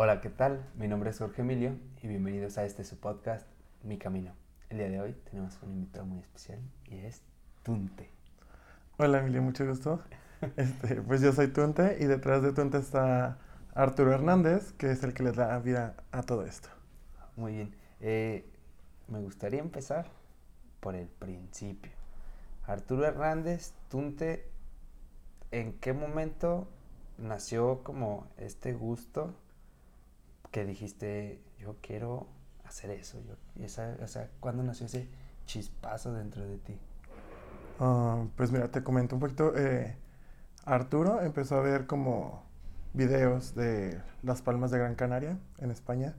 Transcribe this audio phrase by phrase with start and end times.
[0.00, 0.64] Hola, ¿qué tal?
[0.76, 3.48] Mi nombre es Jorge Emilio y bienvenidos a este su podcast,
[3.82, 4.32] Mi Camino.
[4.70, 7.24] El día de hoy tenemos un invitado muy especial y es
[7.64, 8.08] Tunte.
[8.96, 10.00] Hola Emilio, mucho gusto.
[10.56, 13.38] Este, pues yo soy Tunte y detrás de Tunte está
[13.74, 16.68] Arturo Hernández, que es el que le da vida a todo esto.
[17.34, 17.74] Muy bien.
[17.98, 18.48] Eh,
[19.08, 20.06] me gustaría empezar
[20.78, 21.90] por el principio.
[22.68, 24.48] Arturo Hernández, Tunte,
[25.50, 26.68] ¿en qué momento
[27.18, 29.34] nació como este gusto
[30.58, 32.26] que dijiste, yo quiero
[32.64, 33.20] hacer eso?
[33.20, 35.08] Yo, esa, o sea, ¿cuándo nació ese
[35.46, 36.76] chispazo dentro de ti?
[37.78, 39.56] Ah, pues mira, te comento un poquito.
[39.56, 39.96] Eh,
[40.64, 42.42] Arturo empezó a ver como
[42.92, 46.16] videos de Las Palmas de Gran Canaria en España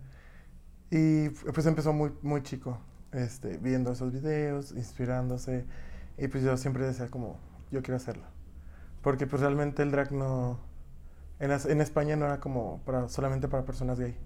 [0.90, 2.80] y pues empezó muy, muy chico,
[3.12, 5.66] este, viendo esos videos, inspirándose
[6.18, 7.38] y pues yo siempre decía como,
[7.72, 8.24] yo quiero hacerlo.
[9.02, 10.60] Porque pues realmente el drag no,
[11.40, 14.18] en, en, España no era como para, solamente para personas gay.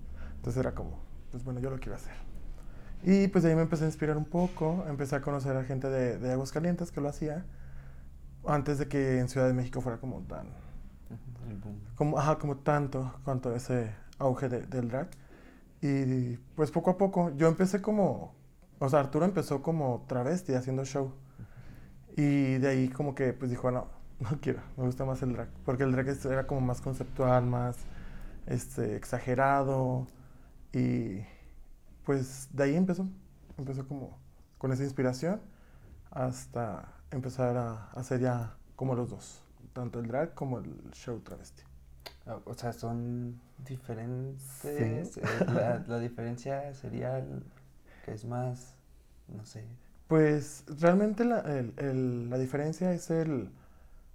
[0.44, 1.00] Entonces era como,
[1.32, 2.12] pues bueno, yo lo quiero hacer.
[3.02, 5.90] Y pues de ahí me empecé a inspirar un poco, empecé a conocer a gente
[5.90, 7.46] de, de Aguascalientes que lo hacía,
[8.46, 10.48] antes de que en Ciudad de México fuera como tan...
[11.96, 15.12] Como, ajá, como tanto, cuanto ese auge de, del drag.
[15.82, 18.36] Y pues poco a poco, yo empecé como,
[18.80, 21.14] o sea, Arturo empezó como travesti haciendo show.
[22.18, 23.88] Y de ahí como que pues dijo, no,
[24.20, 27.78] no quiero, me gusta más el drag, porque el drag era como más conceptual, más
[28.46, 30.06] este, exagerado
[30.74, 31.24] y
[32.06, 33.08] pues de ahí empezó,
[33.58, 34.18] empezó como
[34.58, 35.42] con esa inspiración
[36.12, 41.64] hasta empezar a hacer ya como los dos, tanto el drag como el show travesti.
[42.26, 44.66] Ah, o sea, son diferentes.
[44.66, 45.04] Eh,
[45.48, 47.26] la, la, diferencia sería
[48.06, 48.76] que es más,
[49.28, 49.66] no sé.
[50.08, 53.50] Pues realmente la, el, el, la diferencia es el,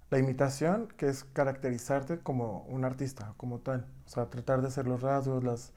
[0.09, 3.85] la imitación, que es caracterizarte como un artista, como tal.
[4.05, 5.73] O sea, tratar de hacer los rasgos, las,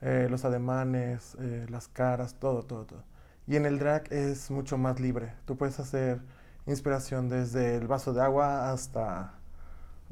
[0.00, 3.04] eh, los ademanes, eh, las caras, todo, todo, todo.
[3.46, 5.32] Y en el drag es mucho más libre.
[5.44, 6.20] Tú puedes hacer
[6.66, 9.34] inspiración desde el vaso de agua hasta,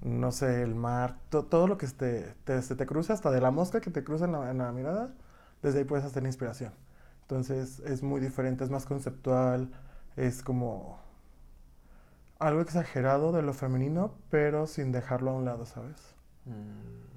[0.02, 3.50] no sé, el mar, todo lo que te, te, se te cruza, hasta de la
[3.50, 5.10] mosca que te cruza en la, en la mirada,
[5.62, 6.72] desde ahí puedes hacer inspiración.
[7.22, 9.70] Entonces es muy diferente, es más conceptual,
[10.16, 10.98] es como
[12.38, 16.14] algo exagerado de lo femenino, pero sin dejarlo a un lado, ¿sabes?
[16.44, 17.13] Mm,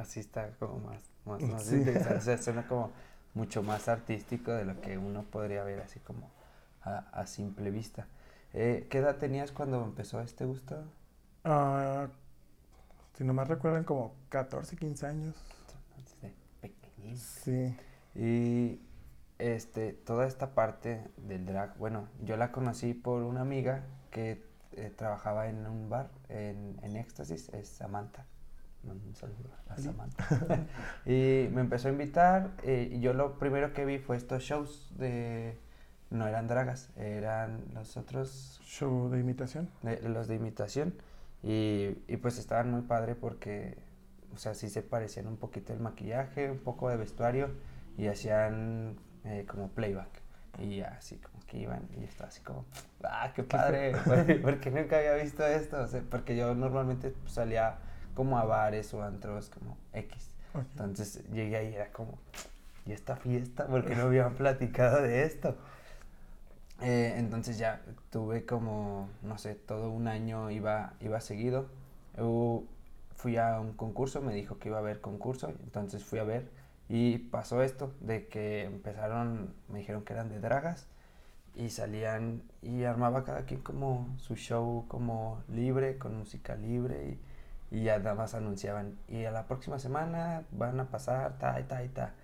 [0.00, 1.84] así está como más, más, más sí.
[1.88, 2.92] o sea, suena como
[3.34, 6.30] mucho más artístico de lo que uno podría ver así como
[6.82, 8.06] a, a simple vista.
[8.52, 10.82] Eh, ¿Qué edad tenías cuando empezó este gusto?
[11.44, 12.08] Uh,
[13.16, 15.36] si no me recuerdan, como 14, 15 años.
[15.96, 17.16] Desde pequeñín.
[17.16, 17.76] Sí.
[18.14, 18.80] Y
[19.38, 24.92] este, toda esta parte del drag, bueno, yo la conocí por una amiga que eh,
[24.96, 28.26] trabajaba en un bar en, en Éxtasis, es Samantha.
[28.84, 30.66] Un saludo a Samantha.
[31.06, 34.92] y me empezó a invitar eh, y yo lo primero que vi fue estos shows
[34.96, 35.58] de...
[36.08, 38.60] No eran dragas, eran los otros...
[38.64, 39.68] ¿Show de imitación?
[39.82, 40.94] De, los de imitación.
[41.42, 43.78] Y, y pues estaban muy padre porque,
[44.34, 47.50] o sea, sí se parecían un poquito el maquillaje, un poco de vestuario
[47.96, 50.08] y hacían eh, como playback.
[50.58, 52.64] Y así como que iban y estaba así como,
[53.04, 53.92] ah, qué padre,
[54.42, 57.78] porque nunca había visto esto, o sea, porque yo normalmente pues, salía
[58.14, 60.30] como a bares o antros como X.
[60.50, 60.62] Okay.
[60.72, 62.18] Entonces llegué ahí y era como,
[62.86, 63.66] ¿y esta fiesta?
[63.66, 65.56] Porque no habían platicado de esto.
[66.82, 71.66] Eh, entonces ya tuve como, no sé, todo un año iba, iba seguido.
[72.18, 72.64] Uh,
[73.14, 76.48] fui a un concurso, me dijo que iba a haber concurso, entonces fui a ver
[76.88, 80.88] y pasó esto, de que empezaron, me dijeron que eran de dragas
[81.54, 87.20] y salían y armaba cada quien como su show como libre, con música libre y,
[87.70, 88.98] y ya nada más anunciaban.
[89.08, 92.14] Y a la próxima semana van a pasar ta y ta y ta.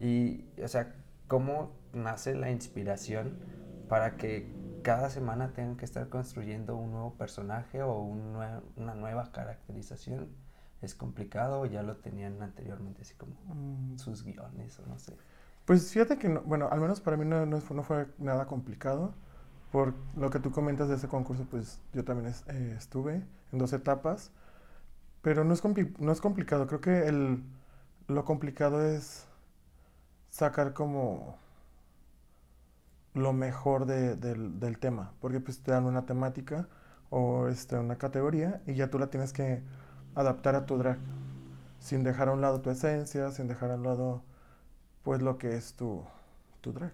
[0.00, 0.94] Y, o sea,
[1.28, 3.38] ¿cómo nace la inspiración
[3.88, 8.94] para que cada semana tengan que estar construyendo un nuevo personaje o un nue una
[8.94, 10.28] nueva caracterización?
[10.84, 13.98] es complicado o ya lo tenían anteriormente así como mm.
[13.98, 15.16] sus guiones o no sé?
[15.64, 18.46] Pues fíjate que, no, bueno, al menos para mí no, no, fue, no, fue nada
[18.46, 19.14] complicado.
[19.72, 23.58] Por lo que tú comentas de ese concurso, pues yo también es, eh, estuve en
[23.58, 24.30] dos etapas.
[25.24, 25.62] Pero no es,
[25.98, 26.66] no es complicado.
[26.66, 27.42] Creo que el,
[28.08, 29.24] lo complicado es
[30.28, 31.38] sacar como
[33.14, 35.12] lo mejor de, del, tema.
[35.20, 36.68] Porque pues te dan una temática
[37.08, 39.62] o este, una categoría y ya tú la tienes que
[40.14, 40.98] adaptar a tu drag,
[41.80, 44.22] sin dejar a un lado tu esencia, sin dejar a un lado
[45.04, 46.02] pues lo que es tu,
[46.60, 46.92] tu drag.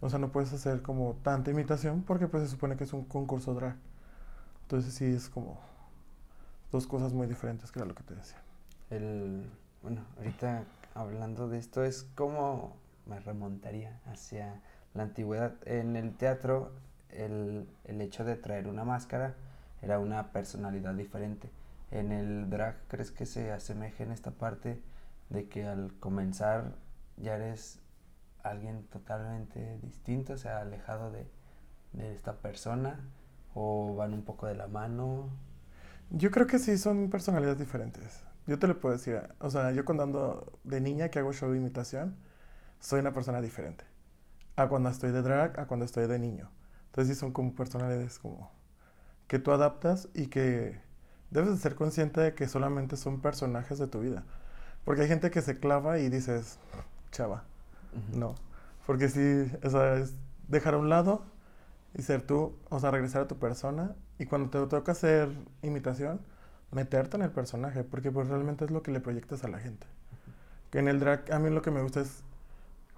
[0.00, 3.04] O sea, no puedes hacer como tanta imitación porque pues se supone que es un
[3.04, 3.76] concurso drag.
[4.62, 5.60] Entonces sí es como
[6.76, 8.36] dos cosas muy diferentes que era lo que te decía.
[8.90, 9.50] El,
[9.82, 10.64] bueno, ahorita
[10.94, 12.76] hablando de esto, es como
[13.06, 14.60] me remontaría hacia
[14.92, 15.54] la antigüedad.
[15.64, 16.72] En el teatro,
[17.08, 19.36] el, el hecho de traer una máscara
[19.80, 21.50] era una personalidad diferente.
[21.90, 24.82] En el drag, ¿crees que se asemeje en esta parte
[25.30, 26.74] de que al comenzar
[27.16, 27.78] ya eres
[28.42, 31.26] alguien totalmente distinto, o sea, alejado de,
[31.94, 33.00] de esta persona?
[33.54, 35.30] ¿O van un poco de la mano?
[36.10, 38.22] Yo creo que sí son personalidades diferentes.
[38.46, 39.20] Yo te lo puedo decir.
[39.40, 42.16] O sea, yo cuando ando de niña que hago show de imitación,
[42.80, 43.84] soy una persona diferente.
[44.56, 46.50] A cuando estoy de drag, a cuando estoy de niño.
[46.86, 48.50] Entonces sí son como personalidades como
[49.26, 50.80] que tú adaptas y que
[51.30, 54.24] debes de ser consciente de que solamente son personajes de tu vida.
[54.84, 56.58] Porque hay gente que se clava y dices,
[57.10, 57.44] chava,
[58.14, 58.36] no.
[58.86, 60.14] Porque sí, o sea, es
[60.48, 61.24] dejar a un lado
[61.96, 63.96] y ser tú, o sea, regresar a tu persona.
[64.18, 65.30] Y cuando te toca hacer
[65.62, 66.20] imitación,
[66.70, 69.86] meterte en el personaje, porque pues realmente es lo que le proyectas a la gente.
[70.70, 72.22] Que en el drag a mí lo que me gusta es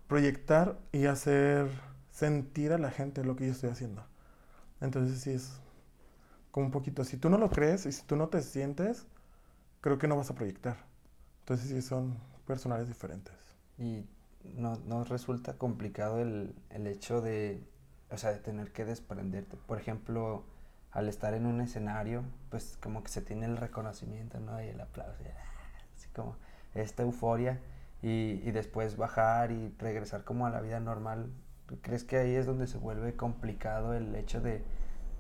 [0.09, 1.69] proyectar y hacer
[2.11, 4.05] sentir a la gente lo que yo estoy haciendo.
[4.81, 5.61] Entonces sí es
[6.51, 9.07] como un poquito, si tú no lo crees y si tú no te sientes,
[9.81, 10.77] creo que no vas a proyectar.
[11.41, 13.35] Entonces sí son personales diferentes.
[13.79, 14.07] Y
[14.57, 17.63] no, no resulta complicado el, el hecho de,
[18.11, 19.57] o sea, de tener que desprenderte.
[19.67, 20.45] Por ejemplo,
[20.93, 24.63] al estar en un escenario, pues como que se tiene el reconocimiento, ¿no?
[24.63, 25.23] Y el aplauso,
[25.97, 26.37] así como
[26.75, 27.61] esta euforia
[28.03, 31.31] y, y, después bajar y regresar como a la vida normal.
[31.83, 34.63] ¿Crees que ahí es donde se vuelve complicado el hecho de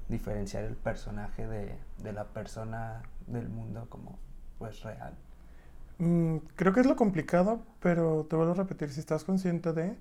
[0.08, 4.18] diferenciar el personaje de, de la persona del mundo como
[4.58, 5.14] pues real?
[5.98, 9.96] Mm, creo que es lo complicado, pero te vuelvo a repetir, si estás consciente de,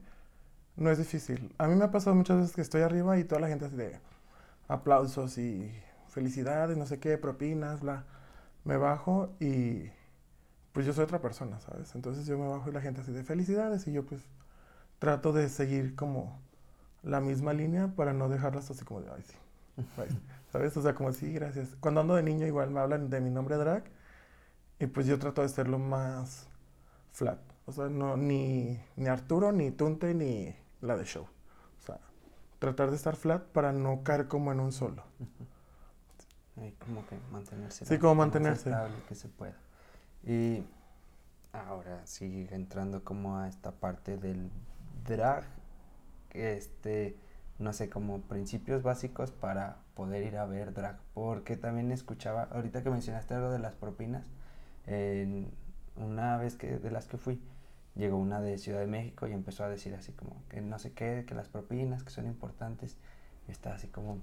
[0.77, 1.53] no es difícil.
[1.57, 3.75] A mí me ha pasado muchas veces que estoy arriba y toda la gente así
[3.75, 3.99] de
[4.67, 5.71] aplausos y
[6.07, 8.05] felicidades, no sé qué, propinas, bla.
[8.63, 9.89] Me bajo y
[10.73, 11.95] pues yo soy otra persona, ¿sabes?
[11.95, 14.21] Entonces yo me bajo y la gente así de felicidades y yo pues
[14.99, 16.39] trato de seguir como
[17.03, 19.35] la misma línea para no dejarlas así como de, ay, sí,
[20.51, 20.77] ¿sabes?
[20.77, 21.75] O sea, como sí, gracias.
[21.79, 23.83] Cuando ando de niño igual me hablan de mi nombre drag
[24.79, 26.47] y pues yo trato de ser lo más
[27.11, 27.39] flat.
[27.65, 31.23] O sea, no, ni, ni Arturo, ni Tunte, ni la de show.
[31.23, 31.99] O sea,
[32.59, 35.03] tratar de estar flat para no caer como en un solo.
[36.79, 37.85] Como que mantenerse.
[37.85, 38.69] Sí, como mantenerse.
[38.69, 39.55] Estable que se pueda.
[40.23, 40.63] Y
[41.53, 44.49] ahora sigue entrando como a esta parte del
[45.05, 45.43] drag,
[46.31, 47.17] este,
[47.59, 50.99] no sé, como principios básicos para poder ir a ver drag.
[51.13, 54.25] Porque también escuchaba, ahorita que mencionaste algo de las propinas,
[54.87, 55.51] en
[55.95, 57.41] una vez que de las que fui,
[57.97, 60.93] llegó una de Ciudad de México y empezó a decir así como que no sé
[60.93, 62.95] qué, que las propinas, que son importantes.
[63.47, 64.19] Y estaba así como,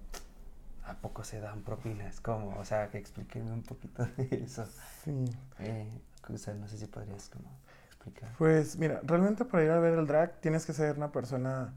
[0.85, 2.21] ¿a poco se dan propinas?
[2.21, 2.56] ¿Cómo?
[2.59, 4.67] O sea, que explíqueme un poquito de eso.
[5.05, 5.25] Sí.
[5.61, 5.88] Eh,
[6.32, 7.49] o sea, no sé si podrías como
[7.87, 8.32] explicar.
[8.38, 11.75] Pues mira, realmente para ir a ver el drag tienes que ser una persona,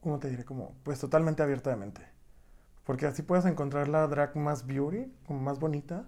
[0.00, 0.44] ¿cómo te diré?
[0.44, 2.02] Como, pues totalmente abierta de mente.
[2.84, 6.04] Porque así puedes encontrar la drag más beauty, como más bonita,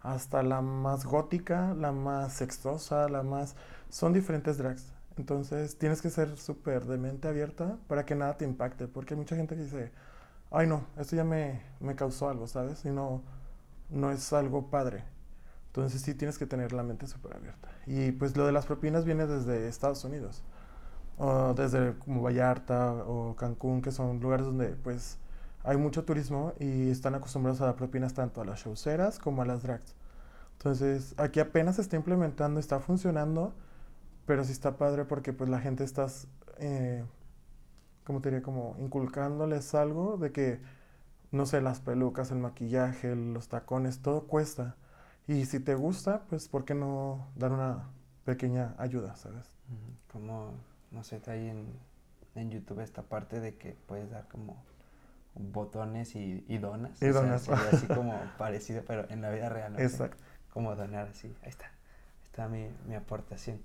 [0.00, 3.56] hasta la más gótica, la más sexosa, la más...
[3.88, 4.92] Son diferentes drags.
[5.16, 8.86] Entonces tienes que ser súper de mente abierta para que nada te impacte.
[8.86, 9.92] Porque hay mucha gente que dice,
[10.50, 12.84] ay no, esto ya me, me causó algo, ¿sabes?
[12.84, 13.22] Y no,
[13.90, 15.04] no es algo padre.
[15.68, 17.68] Entonces sí tienes que tener la mente súper abierta.
[17.86, 20.42] Y pues lo de las propinas viene desde Estados Unidos.
[21.18, 25.18] O desde como Vallarta o Cancún, que son lugares donde pues
[25.64, 29.44] hay mucho turismo y están acostumbrados a dar propinas tanto a las showceras como a
[29.44, 29.94] las drags.
[30.52, 33.54] Entonces, aquí apenas se está implementando, está funcionando,
[34.26, 36.06] pero sí está padre porque pues la gente está,
[36.58, 37.04] eh,
[38.04, 38.42] ¿cómo te diría?
[38.42, 40.60] Como inculcándoles algo de que,
[41.30, 44.76] no sé, las pelucas, el maquillaje, los tacones, todo cuesta.
[45.28, 47.90] Y si te gusta, pues, ¿por qué no dar una
[48.24, 49.46] pequeña ayuda, sabes?
[50.10, 50.54] Como,
[50.90, 51.66] no sé, está ahí en,
[52.34, 54.62] en YouTube esta parte de que puedes dar como
[55.38, 57.00] botones y, y donas.
[57.02, 57.42] Y o sea, donas.
[57.42, 59.72] sería así como parecido, pero en la vida real.
[59.72, 59.78] ¿no?
[59.78, 60.22] Exacto.
[60.52, 61.34] Como donar así.
[61.42, 61.70] Ahí está.
[62.24, 63.60] Está mi, mi aportación.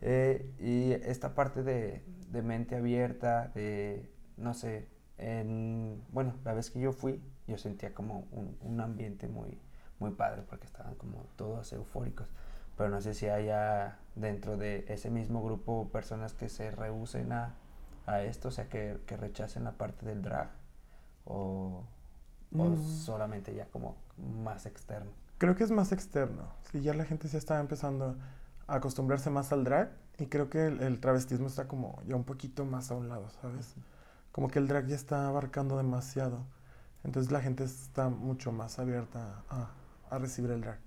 [0.00, 4.86] Eh, y esta parte de, de mente abierta, de, no sé,
[5.18, 9.58] en, bueno, la vez que yo fui, yo sentía como un, un ambiente muy,
[9.98, 12.28] muy padre porque estaban como todos eufóricos.
[12.76, 17.54] Pero no sé si haya dentro de ese mismo grupo personas que se rehúsen a,
[18.06, 20.50] a esto, o sea, que, que rechacen la parte del drag
[21.24, 21.84] o,
[22.56, 22.76] o Mm.
[22.76, 23.96] solamente ya como
[24.42, 25.10] más externo.
[25.38, 26.44] Creo que es más externo.
[26.70, 28.16] Sí, ya la gente se está empezando
[28.68, 32.24] a acostumbrarse más al drag y creo que el, el travestismo está como ya un
[32.24, 33.74] poquito más a un lado, ¿sabes?
[34.32, 36.44] Como que el drag ya está abarcando demasiado.
[37.02, 39.70] Entonces la gente está mucho más abierta a,
[40.10, 40.78] a recibir el drag.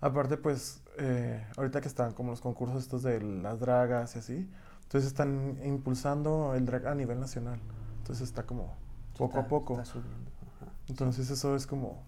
[0.00, 4.50] Aparte, pues, eh, ahorita que están como los concursos estos de las dragas y así,
[4.84, 7.60] entonces están impulsando el drag a nivel nacional.
[7.98, 8.74] Entonces está como
[9.28, 9.80] poco a poco.
[9.80, 10.00] Está.
[10.88, 12.02] Entonces eso es como...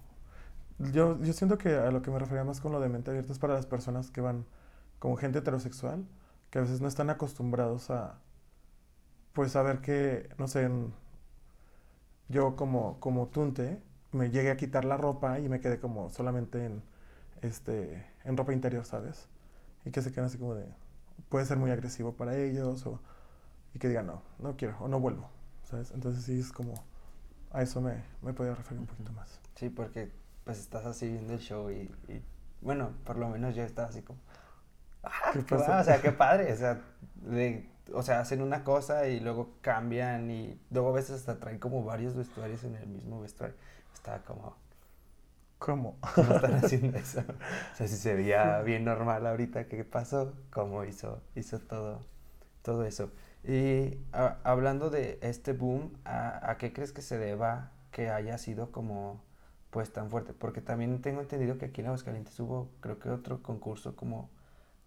[0.78, 3.32] Yo, yo siento que a lo que me refería más con lo de mente abierta
[3.32, 4.46] es para las personas que van
[4.98, 6.04] como gente heterosexual,
[6.50, 8.18] que a veces no están acostumbrados a,
[9.32, 10.68] pues, a ver que, no sé,
[12.28, 13.80] yo como, como tunte,
[14.12, 16.82] me llegué a quitar la ropa y me quedé como solamente en,
[17.42, 19.28] este, en ropa interior, ¿sabes?
[19.84, 20.66] Y que se quedan así como de,
[21.28, 23.00] puede ser muy agresivo para ellos o,
[23.74, 25.28] y que digan, no, no quiero o no vuelvo,
[25.64, 25.90] ¿sabes?
[25.92, 26.74] Entonces sí es como,
[27.52, 29.40] a eso me, me podía referir un poquito más.
[29.54, 30.10] Sí, porque
[30.44, 32.22] pues estás así viendo el show y, y,
[32.60, 34.18] bueno, por lo menos yo estaba así como,
[35.04, 36.80] ah, ¿Qué qué va, o sea, qué padre, o sea,
[37.16, 41.58] de- o sea, hacen una cosa y luego cambian y luego a veces hasta traen
[41.58, 43.56] como varios vestuarios en el mismo vestuario.
[43.94, 44.56] Estaba como,
[45.58, 45.98] ¿Cómo?
[46.14, 47.20] ¿cómo están haciendo eso?
[47.20, 50.34] O sea, si se veía bien normal ahorita, ¿qué pasó?
[50.50, 52.00] ¿Cómo hizo, hizo todo,
[52.62, 53.10] todo eso?
[53.44, 58.38] Y a- hablando de este boom, ¿a, a qué crees que se deba que haya
[58.38, 59.20] sido como
[59.70, 60.32] pues tan fuerte?
[60.32, 64.30] Porque también tengo entendido que aquí en Aguascalientes hubo creo que otro concurso como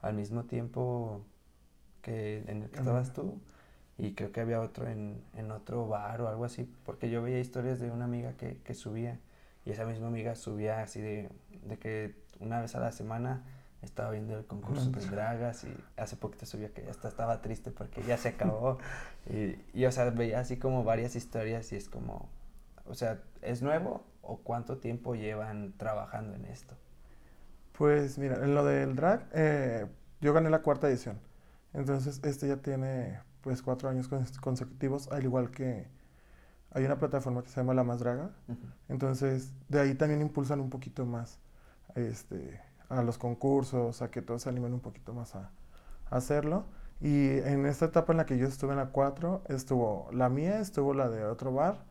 [0.02, 1.22] al mismo tiempo
[2.02, 3.40] que en el que estabas tú
[3.98, 7.40] y creo que había otro en, en otro bar o algo así, porque yo veía
[7.40, 9.20] historias de una amiga que, que subía
[9.66, 11.30] y esa misma amiga subía así de,
[11.64, 13.44] de que una vez a la semana
[13.86, 17.72] estaba viendo el concurso de dragas y hace poquito subía que ya hasta estaba triste
[17.72, 18.78] porque ya se acabó
[19.30, 22.30] y, y o sea veía así como varias historias y es como,
[22.86, 26.76] o sea, ¿es nuevo o cuánto tiempo llevan trabajando en esto?
[27.78, 29.86] Pues mira, en lo del drag, eh,
[30.22, 31.20] yo gané la cuarta edición.
[31.74, 35.88] Entonces, este ya tiene pues cuatro años cons- consecutivos, al igual que
[36.72, 38.32] hay una plataforma que se llama La Más Draga.
[38.90, 41.40] Entonces, de ahí también impulsan un poquito más
[41.96, 45.52] este, a los concursos, a que todos se animen un poquito más a,
[46.10, 46.66] a hacerlo.
[47.02, 50.60] Y en esta etapa en la que yo estuve en la 4, estuvo la mía,
[50.60, 51.84] estuvo la de otro bar,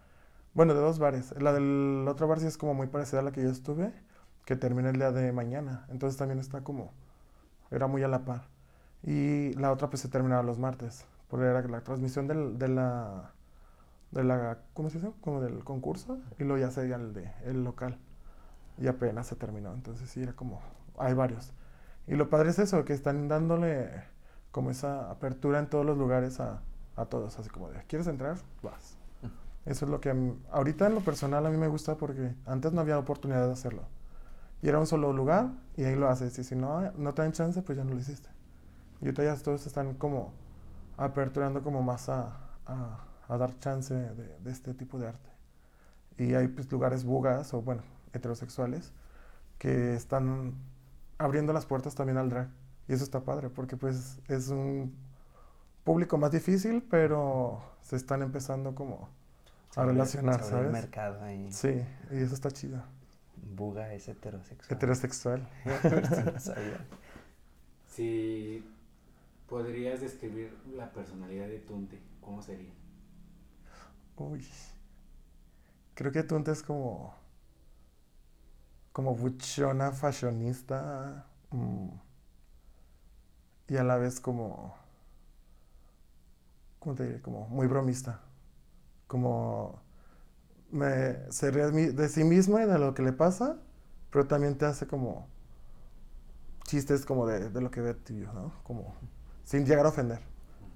[0.55, 1.35] bueno, de dos bares.
[1.41, 3.93] La del otro bar sí es como muy parecida a la que yo estuve,
[4.47, 5.87] que termina el día de mañana.
[5.91, 6.93] Entonces también está como,
[7.71, 8.49] era muy a la par.
[9.03, 13.35] Y la otra pues se terminaba los martes, porque era la transmisión del, de la
[14.15, 15.13] de la, ¿cómo se dice?
[15.21, 17.99] Como del concurso y luego ya sería el de el local
[18.79, 20.61] y apenas se terminó, entonces sí era como,
[20.99, 21.53] hay varios.
[22.07, 23.91] Y lo padre es eso, que están dándole
[24.51, 26.63] como esa apertura en todos los lugares a,
[26.97, 28.37] a todos, así como de, ¿quieres entrar?
[28.63, 28.97] Vas.
[29.67, 32.73] Eso es lo que mí- ahorita en lo personal a mí me gusta porque antes
[32.73, 33.83] no había oportunidad de hacerlo.
[34.63, 36.39] Y era un solo lugar y ahí lo haces.
[36.39, 38.29] Y si no, no te dan chance, pues ya no lo hiciste.
[39.01, 40.33] Y ahorita ya todos están como
[40.99, 45.31] aperturando como más a, a- a dar chance de, de este tipo de arte.
[46.19, 47.83] Y hay pues, lugares bugas o bueno,
[48.13, 48.93] heterosexuales
[49.59, 50.55] que están
[51.19, 52.49] abriendo las puertas también al drag.
[52.89, 54.95] Y eso está padre porque pues es un
[55.85, 59.09] público más difícil, pero se están empezando como
[59.77, 60.83] a abre- relacionar, se abre el ¿sabes?
[60.83, 61.51] mercado ahí.
[61.51, 62.83] Sí, y eso está chido.
[63.57, 64.77] Buga es heterosexual.
[64.77, 65.49] Heterosexual.
[66.35, 66.87] No sabía.
[67.89, 68.65] Si
[69.49, 72.73] podrías describir la personalidad de Tunte, ¿cómo sería?
[74.17, 74.45] Uy.
[75.95, 77.15] Creo que Tunte es como.
[78.95, 81.27] Como buchona, fashionista.
[81.51, 81.89] mm,
[83.69, 84.77] y a la vez como.
[86.79, 87.21] ¿Cómo te diré?
[87.21, 88.21] Como muy bromista.
[89.09, 89.83] Como.
[90.71, 93.57] Me, se ríe de sí misma y de lo que le pasa,
[94.11, 95.27] pero también te hace como.
[96.65, 98.53] chistes como de, de lo que ve tuyo, ¿no?
[98.63, 98.95] Como.
[99.45, 100.21] sin llegar a ofender.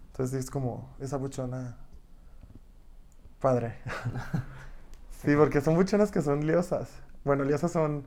[0.09, 1.77] Entonces es como esa buchona
[3.41, 3.79] padre.
[5.23, 6.89] sí, porque son buchonas que son liosas.
[7.25, 8.07] Bueno, liosas son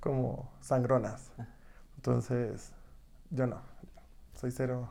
[0.00, 1.32] como sangronas.
[1.96, 2.72] Entonces,
[3.30, 3.60] yo no.
[4.34, 4.88] Soy cero,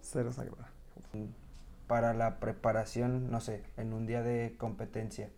[0.00, 0.68] cero sangrona.
[1.86, 5.28] Para la preparación, no sé, en un día de competencia,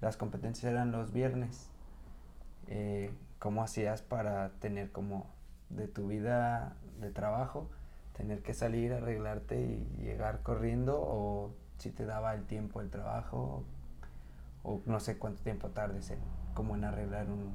[0.00, 1.70] las competencias eran los viernes.
[2.68, 5.26] eh, ¿Cómo hacías para tener como
[5.68, 7.68] de tu vida de trabajo,
[8.16, 13.64] tener que salir, arreglarte y llegar corriendo o si te daba el tiempo el trabajo
[14.62, 16.20] o no sé cuánto tiempo tardes en
[16.54, 17.54] como en arreglar un,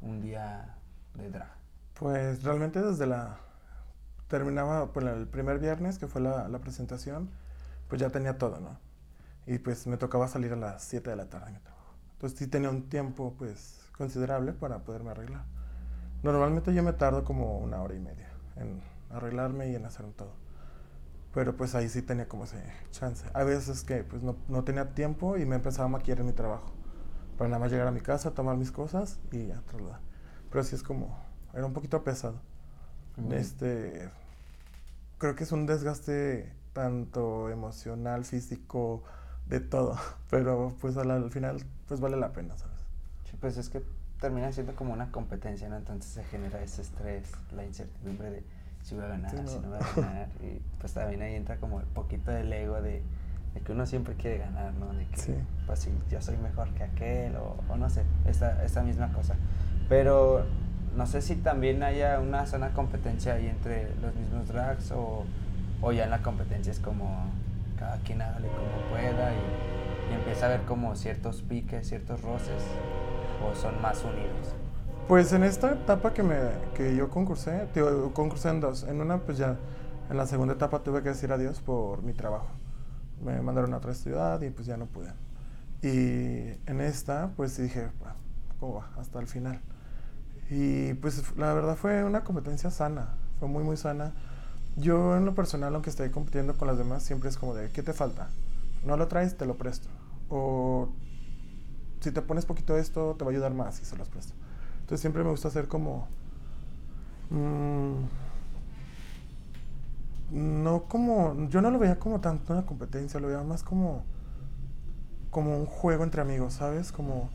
[0.00, 0.76] un día
[1.14, 1.52] de drag?
[1.98, 3.38] Pues realmente desde la...
[4.28, 7.30] Terminaba pues, el primer viernes, que fue la, la presentación,
[7.88, 8.78] pues ya tenía todo, ¿no?
[9.46, 11.94] Y pues me tocaba salir a las 7 de la tarde de mi trabajo.
[12.14, 15.44] Entonces sí tenía un tiempo pues considerable para poderme arreglar.
[16.22, 20.32] Normalmente yo me tardo como una hora y media en arreglarme y en hacer todo.
[21.34, 23.26] Pero pues ahí sí tenía como ese chance.
[23.34, 26.32] A veces que pues no, no tenía tiempo y me empezaba a maquillar en mi
[26.32, 26.72] trabajo.
[27.42, 29.98] Para nada más llegar a mi casa, tomar mis cosas y ya trasladar.
[30.48, 31.18] Pero así es como
[31.52, 32.36] era un poquito pesado.
[33.32, 34.08] Este,
[35.18, 39.02] creo que es un desgaste tanto emocional, físico,
[39.48, 39.98] de todo,
[40.30, 42.78] pero pues al, final pues vale la pena, ¿sabes?
[43.28, 43.82] Sí, pues es que
[44.20, 45.78] termina siendo como una competencia, ¿no?
[45.78, 48.44] Entonces se genera ese estrés, la incertidumbre de
[48.84, 51.80] si voy a ganar, si no voy a ganar, y pues también ahí entra como
[51.80, 53.02] el poquito del ego de,
[53.60, 54.92] que uno siempre quiere ganar, ¿no?
[54.92, 55.34] De que,
[55.66, 59.34] pues si yo soy mejor que aquel, o, o no sé, esta, esta misma cosa.
[59.88, 60.44] Pero
[60.96, 65.24] no sé si también haya una sana competencia ahí entre los mismos drags o,
[65.80, 67.26] o ya en la competencia es como
[67.78, 72.62] cada quien hágale como pueda y, y, empieza a ver como ciertos piques, ciertos roces
[73.44, 74.54] o son más unidos.
[75.08, 76.36] Pues en esta etapa que, me,
[76.74, 78.84] que yo concursé, tío, concursé en dos.
[78.84, 79.56] En una pues ya,
[80.10, 82.46] en la segunda etapa tuve que decir adiós por mi trabajo.
[83.24, 85.12] Me mandaron a otra ciudad y pues ya no pude.
[85.82, 87.88] Y en esta pues dije,
[88.58, 88.90] ¿cómo va?
[88.98, 89.60] Hasta el final.
[90.50, 94.12] Y pues la verdad fue una competencia sana, fue muy muy sana.
[94.76, 97.82] Yo en lo personal, aunque esté compitiendo con las demás, siempre es como de, ¿qué
[97.82, 98.28] te falta?
[98.84, 99.88] No lo traes, te lo presto.
[100.28, 100.88] O
[102.00, 104.34] si te pones poquito esto, te va a ayudar más y se los presto.
[104.80, 106.08] Entonces siempre me gusta hacer como...
[107.30, 108.04] Mmm,
[110.32, 111.48] no como...
[111.48, 114.04] Yo no lo veía como tanto una competencia, lo veía más como...
[115.30, 116.92] Como un juego entre amigos, ¿sabes?
[116.92, 117.30] Como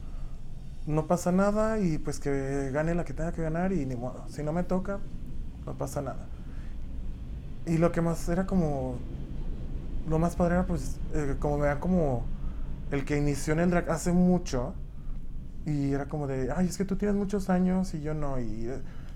[0.87, 4.23] no pasa nada y pues que gane la que tenga que ganar y ni modo.
[4.29, 4.99] Si no me toca,
[5.65, 6.27] no pasa nada.
[7.65, 8.95] Y lo que más era como,
[10.07, 12.23] lo más padre era pues, eh, como vean como
[12.91, 14.73] el que inició en el drag hace mucho
[15.65, 18.39] y era como de, ay, es que tú tienes muchos años y yo no.
[18.39, 18.71] Y,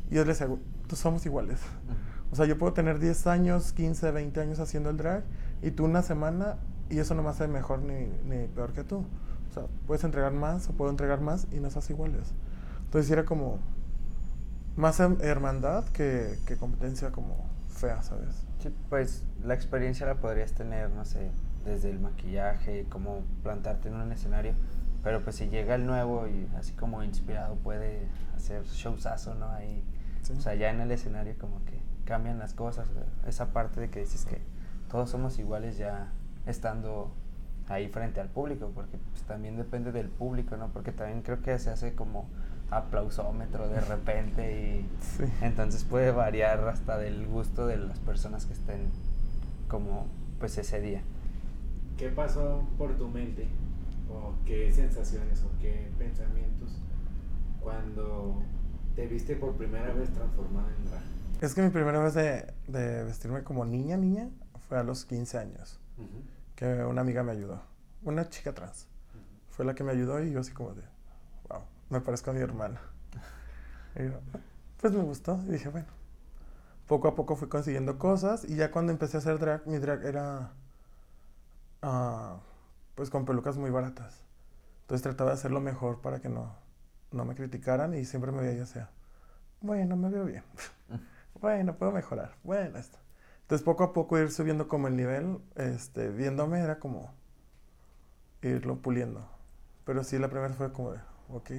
[0.10, 0.54] y yo les decía,
[0.88, 1.60] tú somos iguales.
[2.32, 5.24] O sea, yo puedo tener 10 años, 15, 20 años haciendo el drag
[5.62, 6.58] y tú una semana
[6.90, 9.06] y eso no me hace mejor ni, ni peor que tú.
[9.50, 12.34] O sea, puedes entregar más o puedo entregar más y nos hace iguales.
[12.86, 13.60] Entonces era como
[14.78, 18.46] más hermandad que, que competencia como fea, ¿sabes?
[18.60, 21.32] Sí, pues la experiencia la podrías tener, no sé,
[21.66, 24.54] desde el maquillaje, cómo plantarte en un escenario.
[25.04, 29.50] Pero pues si llega el nuevo y así como inspirado puede hacer showsazo, ¿no?
[29.50, 29.84] Ahí,
[30.38, 32.90] O sea, ya en el escenario como que cambian las cosas.
[33.28, 34.42] Esa parte de que dices que
[34.90, 36.12] todos somos iguales ya
[36.46, 37.12] estando
[37.68, 40.70] ahí frente al público, porque pues, también depende del público, ¿no?
[40.70, 42.28] Porque también creo que se hace como
[42.70, 48.90] aplausómetro de repente y entonces puede variar hasta del gusto de las personas que estén
[49.68, 50.08] como
[50.40, 51.02] pues ese día.
[51.98, 53.48] ¿Qué pasó por tu mente?
[54.10, 56.80] ¿O qué sensaciones o qué pensamientos
[57.62, 58.42] cuando
[58.96, 61.11] te viste por primera vez transformada en drag?
[61.42, 64.30] Es que mi primera vez de, de vestirme como niña, niña,
[64.70, 65.80] fue a los 15 años
[66.56, 67.60] que una amiga me ayudó.
[68.04, 68.86] Una chica trans.
[69.50, 70.84] Fue la que me ayudó y yo así como de,
[71.50, 72.80] wow, me parezco a mi hermana.
[74.00, 74.20] Y yo,
[74.80, 75.88] pues me gustó y dije, bueno.
[76.88, 80.06] Poco a poco fui consiguiendo cosas y ya cuando empecé a hacer drag, mi drag
[80.06, 80.52] era
[81.82, 82.38] uh,
[82.96, 84.22] pues con pelucas muy baratas.
[84.82, 86.56] Entonces trataba de hacerlo mejor para que no,
[87.12, 88.92] no me criticaran y siempre me veía sea,
[89.60, 90.44] bueno, me veo bien.
[91.42, 92.36] bueno, puedo mejorar.
[92.44, 92.98] Bueno, esto.
[93.42, 97.14] Entonces poco a poco ir subiendo como el nivel, este, viéndome era como
[98.42, 99.28] irlo puliendo.
[99.86, 100.94] Pero sí, la primera fue como
[101.30, 101.52] ok.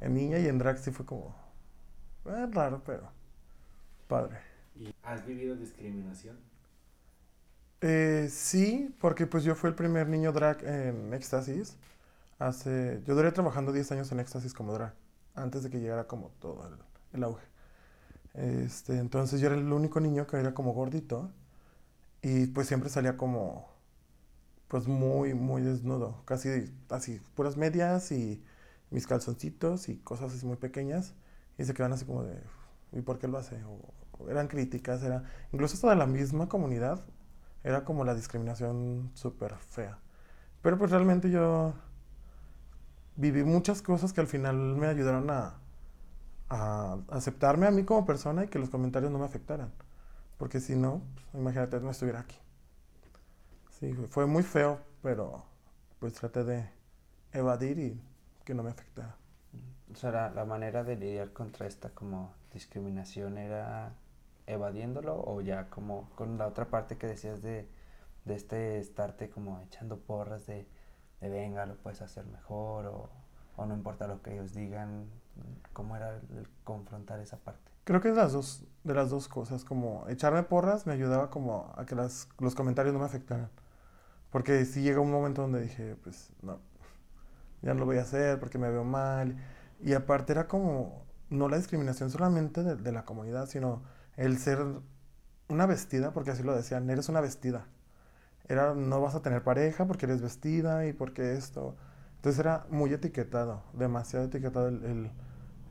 [0.00, 1.34] En niña y en drag sí fue como,
[2.26, 3.10] eh, raro, pero
[4.08, 4.38] padre.
[4.76, 6.36] ¿Y has vivido discriminación?
[7.80, 11.76] Eh, sí, porque pues yo fui el primer niño drag en Éxtasis.
[12.38, 14.94] Hace, yo duré trabajando 10 años en Éxtasis como drag,
[15.34, 16.68] antes de que llegara como todo
[17.12, 17.51] el auge.
[18.34, 21.30] Este, entonces yo era el único niño que era como gordito
[22.22, 23.68] y pues siempre salía como
[24.68, 28.42] pues muy, muy desnudo, casi así, puras medias y
[28.90, 31.14] mis calzoncitos y cosas así muy pequeñas
[31.58, 32.40] y se quedan así como de,
[32.92, 33.58] ¿y por qué lo hace?
[34.28, 37.04] Eran críticas, era, incluso hasta de la misma comunidad,
[37.64, 39.98] era como la discriminación súper fea.
[40.62, 41.74] Pero pues realmente yo
[43.16, 45.61] viví muchas cosas que al final me ayudaron a,
[46.54, 49.72] a aceptarme a mí como persona y que los comentarios no me afectaran.
[50.36, 52.36] Porque si no, pues, imagínate, no estuviera aquí.
[53.70, 55.44] Sí, fue muy feo, pero
[55.98, 56.68] pues traté de
[57.32, 58.02] evadir y
[58.44, 59.16] que no me afectara.
[59.90, 63.94] O sea, la, manera de lidiar contra esta como discriminación era
[64.46, 67.66] evadiéndolo o ya como con la otra parte que decías de,
[68.26, 70.66] de este estarte como echando porras de,
[71.20, 73.08] de venga, lo puedes hacer mejor o,
[73.56, 75.08] o no importa lo que ellos digan,
[75.72, 77.70] ¿Cómo era el confrontar esa parte?
[77.84, 81.72] Creo que es las dos, de las dos cosas, como echarme porras me ayudaba como
[81.76, 83.50] a que las, los comentarios no me afectaran.
[84.30, 86.58] Porque si llega un momento donde dije, pues no,
[87.62, 89.36] ya no lo voy a hacer porque me veo mal.
[89.80, 93.82] Y aparte era como, no la discriminación solamente de, de la comunidad, sino
[94.16, 94.64] el ser
[95.48, 97.66] una vestida, porque así lo decían, eres una vestida.
[98.48, 101.76] Era, no vas a tener pareja porque eres vestida y porque esto.
[102.22, 105.10] Entonces era muy etiquetado, demasiado etiquetado el, el,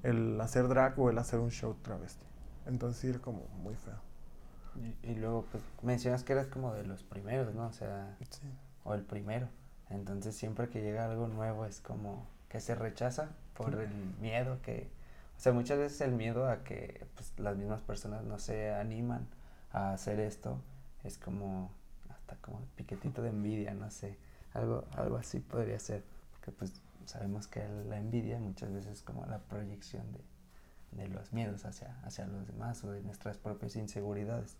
[0.04, 2.26] el hacer drag o el hacer un show travesti.
[2.66, 3.96] Entonces era como muy feo.
[4.76, 7.68] Y, y luego, pues, mencionas que eras como de los primeros, ¿no?
[7.68, 8.42] O sea, Sí.
[8.84, 9.48] o el primero.
[9.90, 14.90] Entonces siempre que llega algo nuevo es como que se rechaza por el miedo que...
[15.38, 19.26] O sea, muchas veces el miedo a que pues, las mismas personas no se animan
[19.72, 20.58] a hacer esto
[21.06, 21.72] es como
[22.10, 24.18] hasta como piquetito de envidia, no sé.
[24.54, 26.04] Algo, algo así podría ser.
[26.42, 31.34] Porque pues sabemos que la envidia muchas veces es como la proyección de, de los
[31.34, 34.58] miedos hacia, hacia los demás o de nuestras propias inseguridades.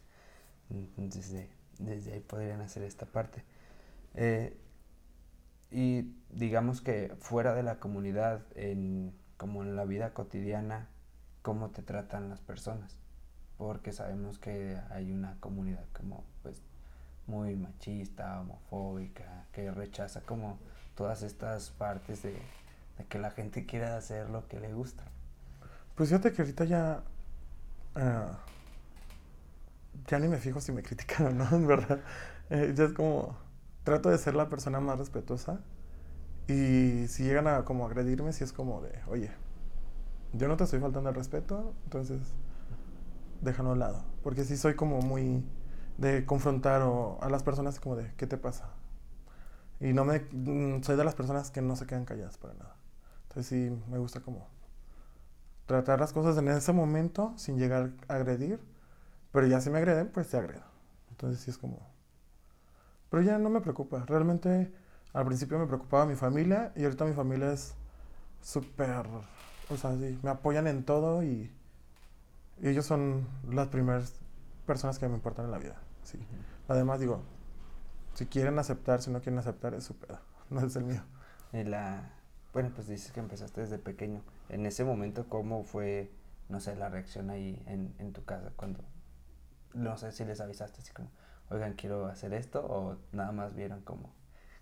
[0.96, 3.44] Desde, desde ahí podrían hacer esta parte.
[4.14, 4.58] Eh,
[5.72, 10.88] y digamos que fuera de la comunidad, en, como en la vida cotidiana,
[11.42, 13.00] ¿cómo te tratan las personas?
[13.58, 16.62] Porque sabemos que hay una comunidad como pues
[17.28, 20.60] muy machista, homofóbica, que rechaza como
[21.02, 22.34] todas estas partes de,
[23.00, 25.04] de que la gente quiera hacer lo que le gusta.
[25.96, 27.02] Pues fíjate que ahorita ya.
[27.96, 28.38] ah,
[30.06, 32.02] ya ni me fijo si me critican o no, en verdad.
[32.52, 33.36] Eh, ya es como.
[33.84, 35.62] Trato de ser la persona más respetuosa.
[36.48, 39.32] Y si llegan a como agredirme, si es como de, oye,
[40.34, 42.20] yo no te estoy faltando el respeto, entonces
[43.42, 44.04] déjalo a un lado.
[44.22, 45.44] Porque sí soy como muy
[45.98, 48.70] de confrontar o a las personas como de, ¿qué te pasa?
[49.82, 50.22] Y no me.
[50.32, 52.78] mm, Soy de las personas que no se quedan calladas para nada.
[53.30, 54.48] Entonces sí me gusta como
[55.66, 58.60] tratar las cosas en ese momento sin llegar a agredir.
[59.32, 60.64] Pero ya si me agreden, pues te agredo.
[61.12, 61.80] Entonces sí es como...
[63.10, 64.06] Pero ya no me preocupa.
[64.08, 64.72] Realmente
[65.14, 67.76] al principio me preocupaba mi familia y ahorita mi familia es
[68.42, 69.06] súper...
[69.70, 71.52] O sea, sí, me apoyan en todo y,
[72.62, 74.14] y ellos son las primeras
[74.66, 75.76] personas que me importan en la vida.
[76.04, 76.20] Sí.
[76.68, 77.22] Además digo,
[78.14, 80.20] si quieren aceptar, si no quieren aceptar, es su pedo.
[80.50, 81.02] No es el mío.
[81.54, 82.12] Y la,
[82.52, 84.22] bueno, pues dices que empezaste desde pequeño.
[84.50, 86.12] En ese momento, ¿cómo fue,
[86.50, 88.84] no sé, la reacción ahí en, en tu casa cuando,
[89.74, 91.10] no sé si les avisaste así como,
[91.50, 94.14] oigan, quiero hacer esto o nada más vieron como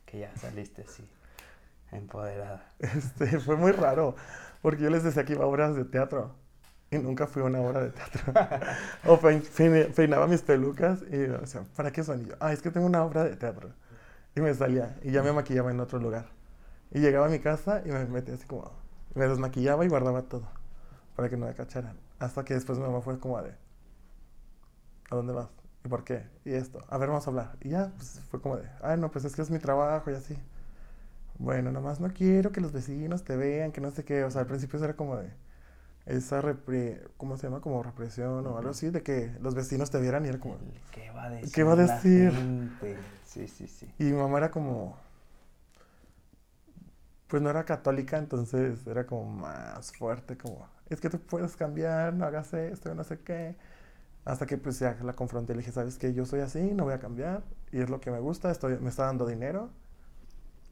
[0.06, 1.10] que ya saliste así,
[1.92, 2.72] empoderada?
[2.78, 4.16] Este, fue muy raro,
[4.62, 6.36] porque yo les decía que iba a obras de teatro
[6.92, 8.34] y nunca fui a una obra de teatro.
[9.08, 12.26] o pein- peine- peinaba mis pelucas y o sea, ¿para qué son?
[12.26, 13.70] Yo, ah, es que tengo una obra de teatro.
[14.36, 16.28] Y me salía y ya me maquillaba en otro lugar.
[16.92, 18.72] Y llegaba a mi casa y me metía así como,
[19.16, 20.48] me desmaquillaba y guardaba todo
[21.16, 21.98] para que no me cacharan.
[22.20, 23.54] Hasta que después mi mamá fue como de,
[25.10, 25.50] ¿a dónde vas?
[25.84, 26.24] ¿Y por qué?
[26.46, 27.58] Y esto, a ver, vamos a hablar.
[27.62, 30.16] Y ya, pues fue como de, ay, no, pues es que es mi trabajo y
[30.16, 30.38] así.
[31.38, 34.24] Bueno, nomás no quiero que los vecinos te vean, que no sé qué.
[34.24, 35.32] O sea, al principio era como de
[36.10, 37.04] esa repre...
[37.18, 37.62] ¿Cómo se llama?
[37.62, 40.58] Como represión o algo así, de que los vecinos te vieran y era como...
[40.92, 41.52] ¿Qué va a decir?
[41.54, 42.34] ¿Qué va a decir?
[43.26, 43.94] Sí, sí, sí.
[44.00, 44.98] Y mi mamá era como...
[47.28, 50.68] Pues no era católica, entonces era como más fuerte, como...
[50.90, 53.56] Es que tú puedes cambiar, no hagas esto, no sé qué.
[54.26, 56.14] Hasta que pues ya la confronté, le dije, ¿sabes qué?
[56.14, 57.44] Yo soy así, no voy a cambiar.
[57.72, 59.70] Y es lo que me gusta, estoy, me está dando dinero.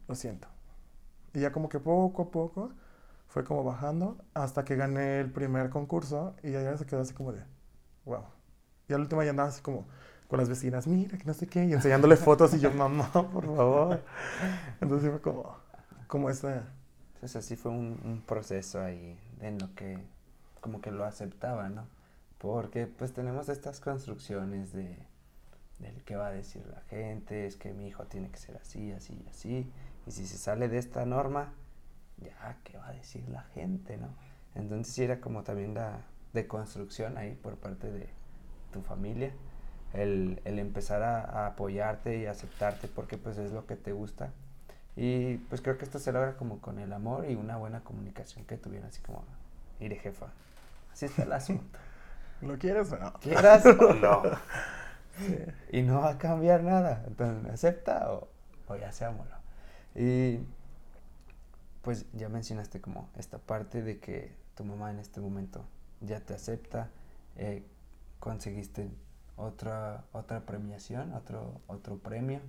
[0.08, 0.48] Lo siento.
[1.32, 2.72] Y ya como que poco a poco
[3.28, 7.32] fue como bajando hasta que gané el primer concurso y ya se quedó así como
[7.32, 7.42] de,
[8.04, 8.24] wow.
[8.88, 9.86] Y al último ya andaba así como
[10.28, 13.46] con las vecinas, mira, que no sé qué, y enseñándole fotos y yo, mamá, por
[13.46, 14.02] favor.
[14.80, 15.56] Entonces fue como,
[16.06, 16.64] como esa,
[17.14, 19.98] Entonces así fue un, un proceso ahí en lo que
[20.60, 21.86] como que lo aceptaba, ¿no?
[22.38, 24.98] Porque pues tenemos estas construcciones de
[25.78, 28.92] del qué va a decir la gente, es que mi hijo tiene que ser así,
[28.92, 29.72] así y así,
[30.06, 31.52] y si se sale de esta norma,
[32.22, 34.08] ya, ¿qué va a decir la gente, no?
[34.54, 36.00] Entonces sí era como también la
[36.32, 38.08] deconstrucción ahí por parte de
[38.72, 39.32] tu familia,
[39.92, 44.32] el, el empezar a, a apoyarte y aceptarte porque pues es lo que te gusta.
[44.96, 48.44] Y pues creo que esto se logra como con el amor y una buena comunicación
[48.44, 49.24] que tuvieran, así como,
[49.78, 50.26] mire jefa,
[50.92, 51.78] así está el asunto.
[52.40, 53.12] ¿lo quieres o no?
[53.14, 54.22] ¿Quieras o no?
[55.18, 55.38] Sí.
[55.72, 57.02] Y no va a cambiar nada.
[57.06, 58.28] Entonces, ¿me acepta o,
[58.68, 59.34] o ya seámoslo?
[59.94, 60.40] Y
[61.82, 65.64] pues ya mencionaste como esta parte de que tu mamá en este momento
[66.00, 66.90] ya te acepta,
[67.36, 67.64] eh,
[68.20, 68.90] conseguiste
[69.36, 72.40] otra, otra premiación, otro, otro premio.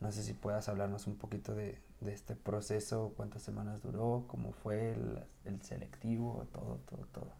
[0.00, 4.92] No sé si puedas hablarnos un poquito de, este proceso, cuántas semanas duró, cómo fue
[4.92, 7.32] el, el selectivo, todo, todo, todo.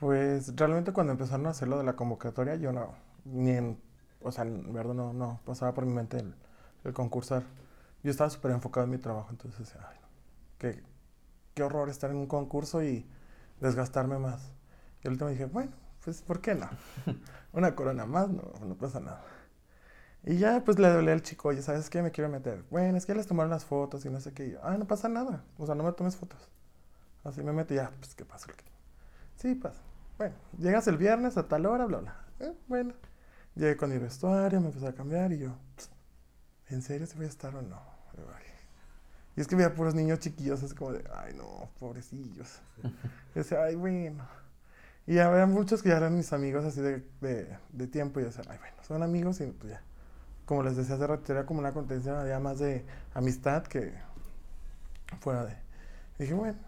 [0.00, 2.94] Pues realmente cuando empezaron a hacer lo de la convocatoria, yo no,
[3.26, 3.78] ni en,
[4.22, 6.34] o sea, en verdad no, no pasaba por mi mente el,
[6.84, 7.42] el concursar.
[8.02, 10.01] Yo estaba súper enfocado en mi trabajo, entonces ay,
[10.62, 10.82] no,
[11.54, 13.06] qué, horror estar en un concurso y
[13.60, 14.52] desgastarme más.
[15.02, 15.72] Y el último dije, bueno,
[16.04, 16.68] pues ¿por qué no?
[17.52, 19.24] Una corona más, no, no pasa nada.
[20.24, 22.00] Y ya pues le hablé al chico, oye, ¿sabes qué?
[22.00, 22.64] Me quiero meter.
[22.70, 24.46] Bueno, es que les tomaron las fotos y no sé qué.
[24.46, 25.44] Y yo, ah, no pasa nada.
[25.58, 26.48] O sea, no me tomes fotos.
[27.24, 28.46] Así me meto y ya, pues ¿qué pasa?
[29.36, 29.80] Sí, pasa.
[30.18, 32.16] Bueno, llegas el viernes a tal hora, bla, bla.
[32.40, 32.94] Eh, bueno,
[33.54, 35.56] llegué con mi vestuario, me empecé a cambiar y yo,
[36.68, 37.80] ¿en serio se voy a estar o no?
[39.36, 42.60] Y es que veía puros niños chiquillos, así como de, ay no, pobrecillos.
[43.34, 44.28] Y decía, ay, bueno.
[45.06, 48.44] Y había muchos que ya eran mis amigos así de, de, de tiempo y decía,
[48.46, 49.82] ay, bueno, son amigos y pues ya.
[50.44, 53.94] Como les decía hace rato, era como una contención ya más de amistad que
[55.20, 55.52] fuera de.
[56.18, 56.58] Y dije, bueno.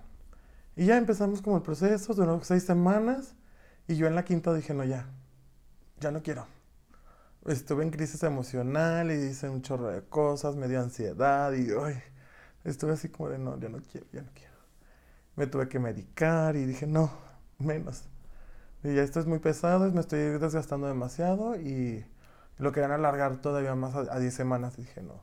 [0.76, 3.34] Y ya empezamos como el proceso, duró seis semanas.
[3.86, 5.06] Y yo en la quinta dije, no, ya,
[6.00, 6.46] ya no quiero.
[7.46, 12.02] Estuve en crisis emocional y hice un chorro de cosas, me dio ansiedad y ay,
[12.64, 14.54] estuve así como de, no, ya no quiero, ya no quiero.
[15.36, 17.10] Me tuve que medicar y dije, no,
[17.58, 18.04] menos.
[18.82, 22.04] Y ya esto es muy pesado, me estoy desgastando demasiado y
[22.58, 24.78] lo querían alargar todavía más a 10 semanas.
[24.78, 25.20] Y dije, no,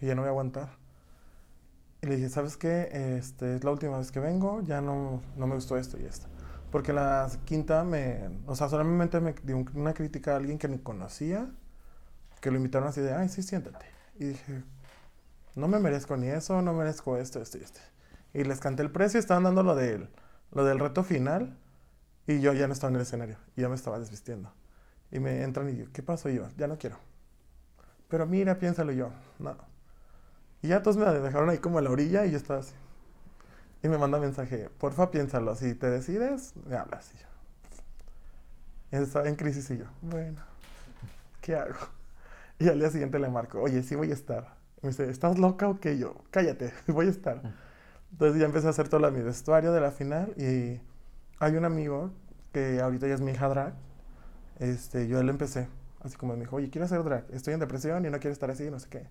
[0.00, 0.70] y ya no voy a aguantar.
[2.02, 2.88] Y le dije, ¿sabes qué?
[3.18, 6.26] Este, es la última vez que vengo, ya no, no me gustó esto y esto.
[6.70, 10.80] Porque la quinta me, o sea, solamente me dio una crítica a alguien que me
[10.80, 11.50] conocía,
[12.40, 13.86] que lo invitaron así de, ay, sí, siéntate.
[14.18, 14.62] Y dije,
[15.58, 17.80] no me merezco ni eso, no merezco esto, esto y esto.
[18.32, 20.08] Y les canté el precio, estaban dando lo del,
[20.52, 21.56] lo del reto final,
[22.26, 24.52] y yo ya no estaba en el escenario, y ya me estaba desvistiendo.
[25.10, 26.48] Y me entran y yo, ¿qué pasó yo?
[26.56, 26.98] Ya no quiero.
[28.08, 29.56] Pero mira, piénsalo yo, no.
[30.62, 32.74] Y ya todos me dejaron ahí como a la orilla y yo estaba así.
[33.82, 37.12] Y me manda mensaje, porfa, piénsalo, si te decides, me hablas.
[37.14, 37.18] Y
[38.96, 40.40] yo, estaba en crisis y yo, bueno,
[41.40, 41.78] ¿qué hago?
[42.58, 44.57] Y al día siguiente le marco, oye, sí voy a estar.
[44.82, 45.98] Me dice, ¿estás loca o qué?
[45.98, 47.42] yo, cállate, voy a estar.
[48.12, 50.80] Entonces ya empecé a hacer todo mi vestuario de la final y
[51.38, 52.10] hay un amigo
[52.52, 53.74] que ahorita ya es mi hija drag.
[54.58, 55.68] Este, yo él empecé,
[56.00, 58.50] así como me dijo, oye, quiero hacer drag, estoy en depresión y no quiero estar
[58.50, 59.06] así, no sé qué.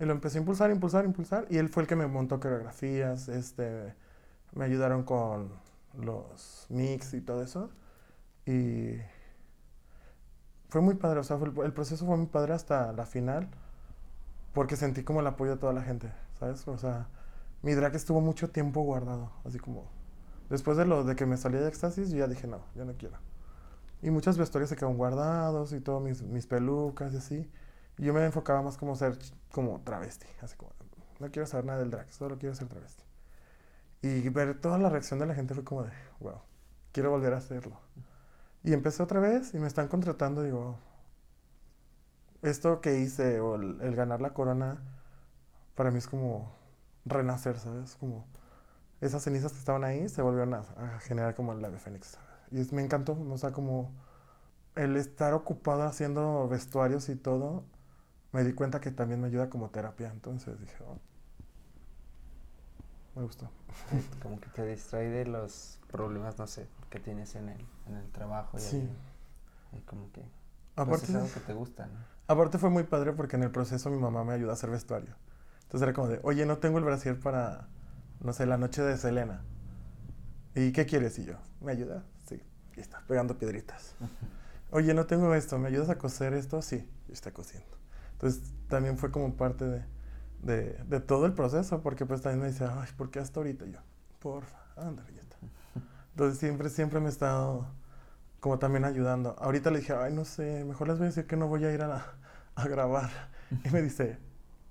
[0.00, 1.46] Y lo empecé a impulsar, impulsar, impulsar.
[1.48, 3.94] Y él fue el que me montó coreografías, este,
[4.54, 5.50] me ayudaron con
[5.98, 7.70] los mix y todo eso.
[8.44, 8.98] Y
[10.68, 13.48] fue muy padre, o sea, el, proceso fue muy padre hasta la final,
[14.56, 16.66] porque sentí como el apoyo de toda la gente, ¿sabes?
[16.66, 17.08] O sea,
[17.60, 19.84] mi drag estuvo mucho tiempo guardado, así como,
[20.48, 22.94] después de lo de que me salí de éxtasis, yo ya dije, no, ya no
[22.94, 23.18] quiero.
[24.00, 27.50] Y muchas vestuarios se quedaron guardados y todo, mis, mis pelucas y así.
[27.98, 29.18] Y yo me enfocaba más como ser
[29.52, 30.72] como travesti, así como,
[31.20, 33.04] no quiero saber nada del drag, solo quiero ser travesti.
[34.00, 35.90] Y ver toda la reacción de la gente fue como de,
[36.20, 36.40] wow,
[36.92, 37.78] quiero volver a hacerlo.
[38.64, 40.78] Y empecé otra vez y me están contratando, digo,
[42.42, 44.78] esto que hice o el, ganar la corona,
[45.74, 46.52] para mí es como
[47.04, 47.96] renacer, ¿sabes?
[47.96, 48.26] Como
[49.00, 50.64] esas cenizas que estaban ahí se volvieron a,
[51.00, 52.18] generar como el ave fénix.
[52.50, 53.92] Y me encantó, o sea, como
[54.74, 57.64] el estar ocupado haciendo vestuarios y todo,
[58.32, 60.10] me di cuenta que también me ayuda como terapia.
[60.10, 60.98] Entonces dije, oh,
[63.16, 63.50] me gustó.
[64.22, 68.10] Como que te distrae de los problemas, no sé, que tienes en el, en el
[68.10, 68.58] trabajo.
[68.58, 68.88] Y sí.
[69.72, 70.22] y como que...
[70.76, 71.98] Pues, aparte, es algo que te gusta, ¿no?
[72.28, 75.14] Aparte fue muy padre porque en el proceso mi mamá me ayudó a hacer vestuario.
[75.62, 77.68] Entonces era como de, oye, no tengo el brasier para,
[78.20, 79.42] no sé, la noche de Selena.
[80.54, 81.18] ¿Y qué quieres?
[81.18, 82.04] Y yo, ¿me ayuda?
[82.28, 82.42] Sí.
[82.76, 83.94] Y está, pegando piedritas.
[84.70, 86.60] Oye, no tengo esto, ¿me ayudas a coser esto?
[86.60, 87.78] Sí, y está cosiendo.
[88.12, 89.84] Entonces también fue como parte de,
[90.42, 93.64] de, de, todo el proceso, porque pues también me decía, ay, ¿por qué hasta ahorita?
[93.64, 93.78] Y yo,
[94.18, 95.36] porfa, ándale, ya está.
[96.10, 97.66] Entonces siempre, siempre me he estado
[98.40, 99.36] como también ayudando.
[99.38, 101.72] Ahorita le dije, ay, no sé, mejor les voy a decir que no voy a
[101.72, 102.14] ir a,
[102.54, 103.10] a grabar.
[103.64, 104.18] Y me dice,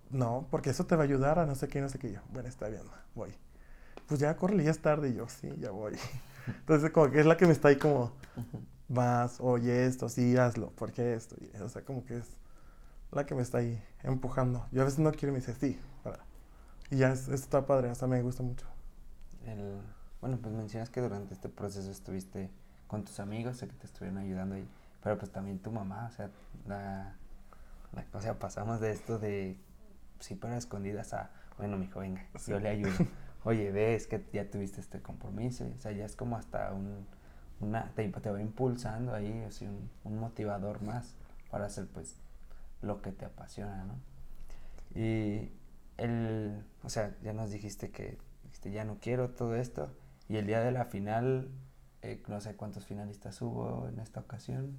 [0.09, 2.11] no, porque eso te va a ayudar a no sé qué, no sé qué.
[2.11, 2.83] yo, bueno, está bien,
[3.15, 3.35] voy.
[4.07, 5.09] Pues ya, córrele, ya es tarde.
[5.09, 5.93] Y yo, sí, ya voy.
[6.47, 8.11] Entonces, como que es la que me está ahí como,
[8.87, 11.35] vas, oye esto, sí, hazlo, porque esto.
[11.63, 12.27] o sea, como que es
[13.11, 14.67] la que me está ahí empujando.
[14.71, 15.79] Yo a veces no quiero y me dice, sí,
[16.91, 18.67] Y ya, es, está padre, hasta me gusta mucho.
[19.45, 19.79] El,
[20.21, 22.49] bueno, pues mencionas que durante este proceso estuviste
[22.87, 24.67] con tus amigos, sé que te estuvieron ayudando ahí,
[25.03, 26.29] pero pues también tu mamá, o sea,
[26.67, 27.15] la,
[27.93, 29.57] la o sea, pasamos de esto de
[30.19, 32.93] sí para escondidas a, bueno, mijo, venga, yo le ayudo.
[33.43, 37.05] Oye, ves que ya tuviste este compromiso, o sea, ya es como hasta un,
[37.59, 41.15] una, te, te va impulsando ahí, o sea, un, un motivador más
[41.51, 42.17] para hacer pues
[42.81, 43.95] lo que te apasiona, ¿no?
[44.99, 45.51] Y
[45.97, 48.17] el, o sea, ya nos dijiste que
[48.71, 49.91] ya no quiero todo esto.
[50.27, 51.49] Y el día de la final,
[52.05, 54.77] eh, no sé cuántos finalistas hubo en esta ocasión.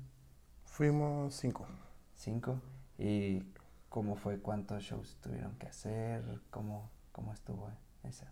[0.65, 1.67] Fuimos cinco.
[2.15, 2.61] Cinco.
[2.99, 3.43] ¿Y
[3.89, 4.39] cómo fue?
[4.39, 6.23] ¿Cuántos shows tuvieron que hacer?
[6.51, 7.71] ¿Cómo, cómo estuvo
[8.05, 8.31] esa?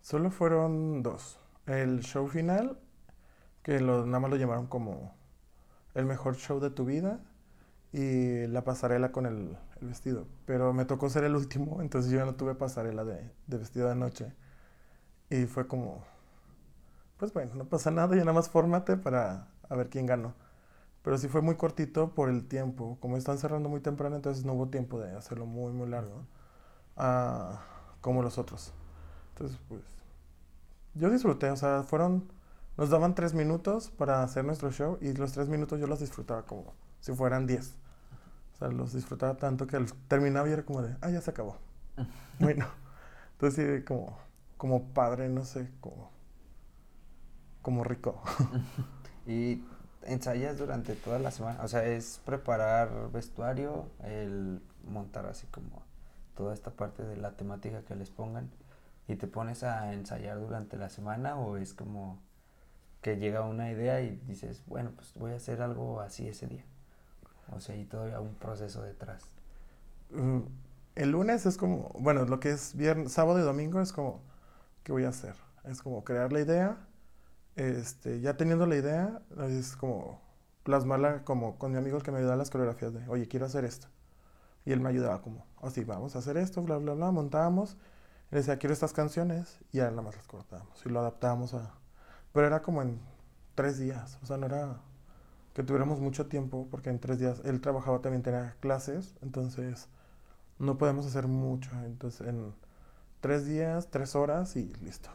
[0.00, 1.38] Solo fueron dos.
[1.66, 2.78] el show final,
[3.62, 5.14] que lo, nada más lo llamaron como
[5.94, 7.20] el mejor show de tu vida
[7.92, 10.26] y la pasarela con el, el vestido.
[10.46, 13.88] Pero me tocó ser el último, entonces yo ya no tuve pasarela de, de vestido
[13.88, 14.32] de noche.
[15.30, 16.04] Y fue como,
[17.18, 20.34] pues bueno, no pasa nada, ya nada más fórmate para a ver quién ganó.
[21.02, 22.98] Pero sí fue muy cortito por el tiempo.
[23.00, 26.26] Como están cerrando muy temprano, entonces no hubo tiempo de hacerlo muy, muy largo.
[26.96, 27.62] ah,
[28.00, 28.72] como los otros.
[29.34, 29.82] Entonces, pues,
[30.94, 31.50] yo disfruté.
[31.50, 32.30] O sea, fueron,
[32.76, 36.44] nos daban tres minutos para hacer nuestro show y los tres minutos yo los disfrutaba
[36.46, 37.76] como si fueran diez.
[38.54, 41.30] O sea, los disfrutaba tanto que al terminaba y era como de, ah, ya se
[41.30, 41.58] acabó.
[42.40, 42.66] bueno,
[43.32, 44.18] entonces sí, como,
[44.56, 46.10] como padre, no sé, como,
[47.66, 48.22] como rico.
[49.26, 49.60] Y
[50.04, 55.82] ensayas durante toda la semana, o sea, es preparar vestuario, el montar así como
[56.36, 58.48] toda esta parte de la temática que les pongan
[59.08, 62.20] y te pones a ensayar durante la semana o es como
[63.02, 66.64] que llega una idea y dices, bueno, pues voy a hacer algo así ese día.
[67.50, 69.24] O sea, y todavía un proceso detrás.
[70.10, 70.42] Mm,
[70.94, 74.20] El lunes es como, bueno, lo que es viernes, sábado y domingo es como,
[74.84, 75.34] ¿qué voy a hacer?
[75.64, 76.76] Es como crear la idea,
[77.56, 80.22] este, ya teniendo la idea, es como
[80.62, 83.88] plasmarla como con mi amigo que me ayudaba las coreografías de, oye, quiero hacer esto.
[84.64, 87.76] Y él me ayudaba como, así, vamos a hacer esto, bla, bla, bla, montábamos.
[88.30, 91.74] Le decía, quiero estas canciones, y ya nada más las cortábamos y lo adaptábamos a...
[92.32, 93.00] Pero era como en
[93.54, 94.80] tres días, o sea, no era
[95.54, 99.88] que tuviéramos mucho tiempo, porque en tres días él trabajaba también, tenía clases, entonces
[100.58, 101.70] no podemos hacer mucho.
[101.84, 102.54] Entonces, en
[103.20, 105.08] tres días, tres horas y listo.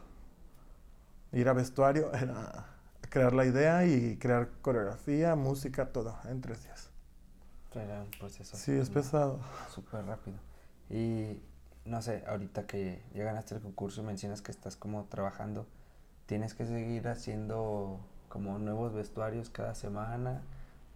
[1.32, 2.66] Ir a vestuario era
[3.10, 6.90] crear la idea y crear coreografía, música, todo en tres días.
[7.74, 9.40] Era un proceso Sí, es como pesado.
[9.74, 10.38] súper rápido.
[10.90, 11.42] Y
[11.86, 15.66] no sé, ahorita que ya ganaste el concurso mencionas que estás como trabajando,
[16.26, 20.42] tienes que seguir haciendo como nuevos vestuarios cada semana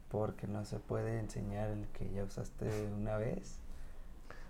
[0.09, 3.57] porque no se puede enseñar el que ya usaste una vez.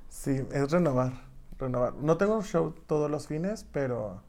[0.10, 1.14] Sí, es renovar,
[1.58, 1.94] renovar.
[1.96, 4.22] No tengo show todos los fines, pero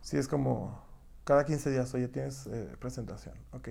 [0.00, 0.82] sí es como
[1.30, 3.68] cada 15 días, oye, tienes eh, presentación, ok.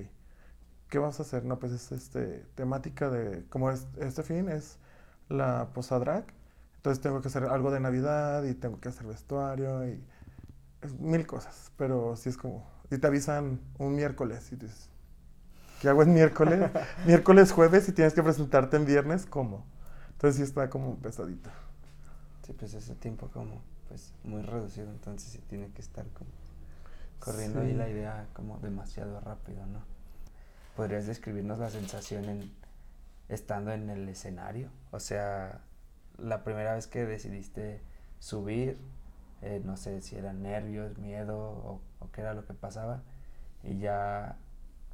[0.87, 1.43] ¿Qué vas a hacer?
[1.43, 4.77] No, pues es este, temática de, como es, este fin es
[5.27, 6.23] la posadrag,
[6.77, 10.01] entonces tengo que hacer algo de Navidad y tengo que hacer vestuario y
[10.81, 14.89] es mil cosas, pero sí es como, y te avisan un miércoles y dices,
[15.81, 16.71] ¿qué hago en miércoles?
[17.05, 19.65] miércoles, jueves y tienes que presentarte en viernes, ¿cómo?
[20.11, 21.49] Entonces sí está como pesadito.
[22.45, 26.29] Sí, pues ese tiempo como pues muy reducido, entonces sí tiene que estar como
[27.19, 27.75] corriendo ahí Sí.
[27.75, 29.81] la idea como demasiado rápido, ¿no?
[30.75, 32.51] ¿Podrías describirnos la sensación en
[33.29, 34.69] estando en el escenario?
[34.91, 35.61] O sea,
[36.17, 37.81] la primera vez que decidiste
[38.19, 38.77] subir,
[39.41, 43.03] eh, no sé si eran nervios, miedo o, o qué era lo que pasaba,
[43.63, 44.37] y ya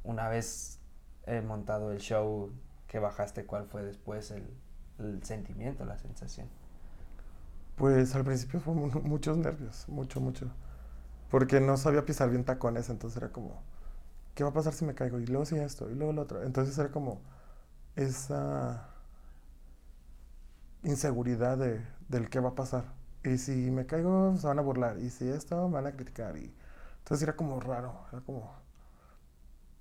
[0.04, 0.80] una vez
[1.26, 2.52] eh, montado el show
[2.88, 4.48] que bajaste, ¿cuál fue después el,
[4.98, 6.48] el sentimiento, la sensación?
[7.76, 10.50] Pues al principio fue mu- muchos nervios, mucho, mucho.
[11.30, 13.62] Porque no sabía pisar bien tacones, entonces era como,
[14.34, 15.18] ¿qué va a pasar si me caigo?
[15.20, 16.42] Y luego si esto, y luego lo otro.
[16.42, 17.20] Entonces era como
[17.96, 18.88] esa
[20.84, 22.84] inseguridad de, del qué va a pasar.
[23.24, 24.98] Y si me caigo, se van a burlar.
[24.98, 26.36] Y si esto, me van a criticar.
[26.36, 26.54] Y
[26.98, 28.52] entonces era como raro, era como...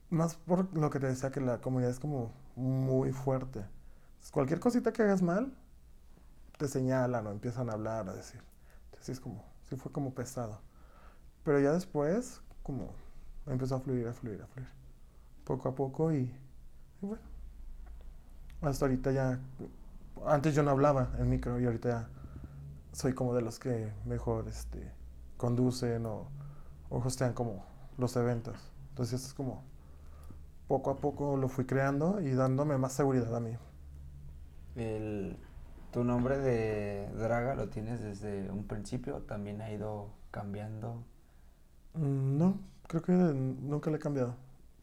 [0.10, 3.66] Más por lo que te decía que la comunidad es como muy fuerte.
[4.32, 5.54] Cualquier cosita que hagas mal,
[6.58, 8.42] te señalan o empiezan a hablar, a decir.
[8.86, 10.62] Entonces sí es como, sí fue como pesado.
[11.46, 12.90] Pero ya después, como
[13.48, 14.68] empezó a fluir, a fluir, a fluir.
[15.46, 16.18] Poco a poco y,
[17.02, 17.24] y bueno.
[18.62, 19.40] Hasta ahorita ya,
[20.26, 22.10] antes yo no hablaba en micro y ahorita ya
[22.92, 24.92] soy como de los que mejor este,
[25.38, 26.28] conducen o,
[26.90, 27.64] o hostean como
[27.98, 28.58] los eventos.
[28.90, 29.64] Entonces es como,
[30.68, 33.56] poco a poco lo fui creando y dándome más seguridad a mí.
[34.76, 35.38] El,
[35.92, 39.20] ¿Tu nombre de Draga lo tienes desde un principio?
[39.22, 41.06] ¿También ha ido cambiando?
[41.98, 44.36] Mm, No, creo que nunca le he cambiado.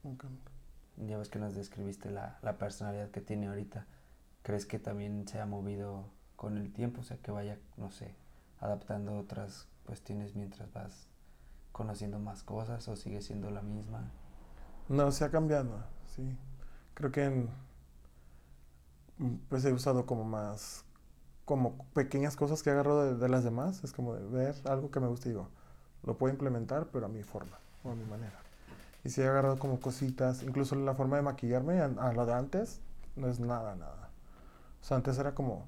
[0.02, 0.28] Nunca.
[0.96, 3.86] Ya ves que nos describiste la, la personalidad que tiene ahorita.
[4.42, 6.06] ¿Crees que también se ha movido
[6.36, 7.00] con el tiempo?
[7.02, 8.14] O sea, que vaya, no sé,
[8.60, 11.08] adaptando otras cuestiones mientras vas
[11.72, 14.10] conociendo más cosas o sigue siendo la misma.
[14.88, 16.36] No, se ha cambiado, sí.
[16.94, 17.50] Creo que en-
[19.48, 20.84] pues he usado como más,
[21.44, 23.84] como pequeñas cosas que agarro de, de las demás.
[23.84, 25.48] Es como de ver algo que me gusta y digo,
[26.04, 28.38] lo puedo implementar, pero a mi forma o a mi manera.
[29.04, 32.34] Y sí he agarrado como cositas, incluso la forma de maquillarme a, a lo de
[32.34, 32.80] antes,
[33.16, 34.10] no es nada, nada.
[34.80, 35.66] O sea, antes era como,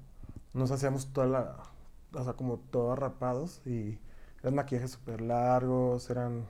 [0.53, 1.57] nos hacíamos toda la,
[2.13, 3.99] o sea, como todos rapados y
[4.41, 6.45] eran maquillajes súper largos, eran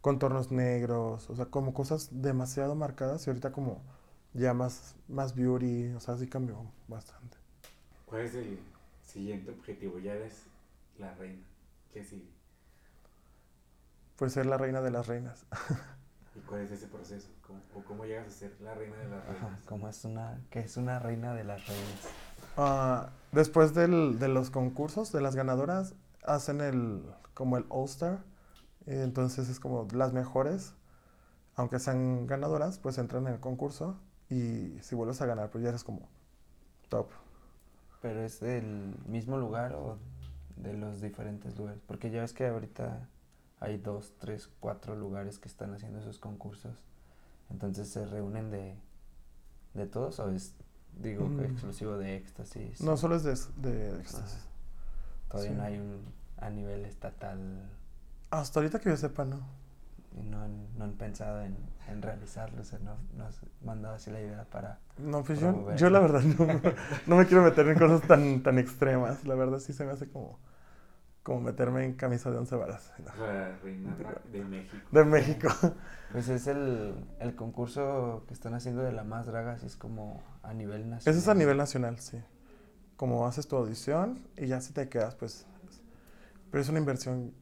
[0.00, 3.82] contornos negros, o sea, como cosas demasiado marcadas y ahorita como
[4.34, 6.58] ya más, más beauty, o sea, sí cambió
[6.88, 7.36] bastante.
[8.04, 8.58] ¿Cuál es el
[9.04, 9.98] siguiente objetivo?
[9.98, 10.44] Ya eres
[10.98, 11.42] la reina.
[11.92, 12.35] ¿Qué sigue?
[14.16, 15.44] Pues ser la reina de las reinas.
[16.34, 17.28] ¿Y cuál es ese proceso?
[17.46, 19.42] ¿Cómo, o cómo llegas a ser la reina de las reinas?
[19.44, 22.08] Ajá, como es una, que es una reina de las reinas.
[22.56, 25.94] Ah, después del- de los concursos, de las ganadoras,
[26.24, 27.02] hacen el,
[27.34, 28.20] como el All Star.
[28.86, 30.72] y entonces es como las mejores,
[31.56, 33.98] aunque sean ganadoras, pues entran en el concurso
[34.30, 36.08] y si vuelves a ganar, pues ya eres como
[36.88, 37.08] top.
[38.00, 39.98] Pero es del mismo lugar o
[40.56, 41.80] de los diferentes lugares.
[41.86, 43.08] Porque ya ves que ahorita
[43.60, 46.74] hay dos, tres, cuatro lugares que están haciendo esos concursos.
[47.50, 48.76] Entonces se reúnen de,
[49.74, 50.54] de todos o es,
[51.00, 51.40] digo, Mm.
[51.44, 52.80] exclusivo de éxtasis.
[52.80, 53.36] No solo es de,
[53.70, 54.46] de éxtasis.
[55.28, 55.56] Todavía sí.
[55.56, 56.00] no hay un
[56.38, 57.38] a nivel estatal.
[58.30, 59.40] Hasta ahorita que yo sepa, no.
[60.18, 61.56] Y no han, no han pensado en,
[61.88, 62.62] en realizarlo.
[62.62, 64.78] O sea, no, no has mandado así la idea para.
[64.98, 66.46] No, pues yo, yo la verdad no,
[67.06, 69.24] no me quiero meter en cosas tan, tan extremas.
[69.26, 70.38] La verdad sí se me hace como,
[71.26, 72.92] como meterme en camisa de once varas.
[73.04, 73.12] no.
[73.64, 74.86] Reina ra- de México.
[74.92, 75.48] De México.
[76.12, 80.22] Pues es el, el concurso que están haciendo de la más draga, así es como
[80.44, 81.00] a nivel nacional.
[81.04, 82.22] Eso es a nivel nacional, sí.
[82.96, 85.46] Como haces tu audición y ya si te quedas, pues...
[86.52, 87.34] Pero es una inversión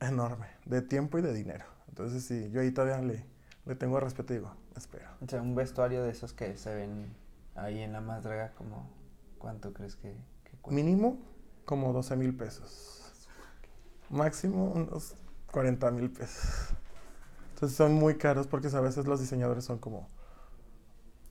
[0.00, 1.64] enorme, de tiempo y de dinero.
[1.88, 3.24] Entonces sí, yo ahí todavía le,
[3.64, 5.08] le tengo respeto y digo, espero.
[5.22, 7.06] O sea, un vestuario de esos que se ven
[7.54, 8.86] ahí en la más draga, como
[9.38, 10.12] ¿cuánto crees que,
[10.44, 10.74] que cuesta?
[10.74, 11.16] Mínimo
[11.68, 13.12] como 12 mil pesos.
[14.08, 15.14] Máximo unos
[15.52, 16.70] 40 mil pesos.
[17.54, 20.08] Entonces son muy caros porque a veces los diseñadores son como...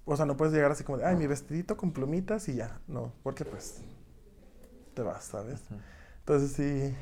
[0.06, 2.80] O sea, no puedes llegar así como de, ay, mi vestidito con plumitas y ya.
[2.88, 3.82] No, porque pues
[4.94, 5.60] te vas, ¿sabes?
[6.20, 6.96] Entonces sí,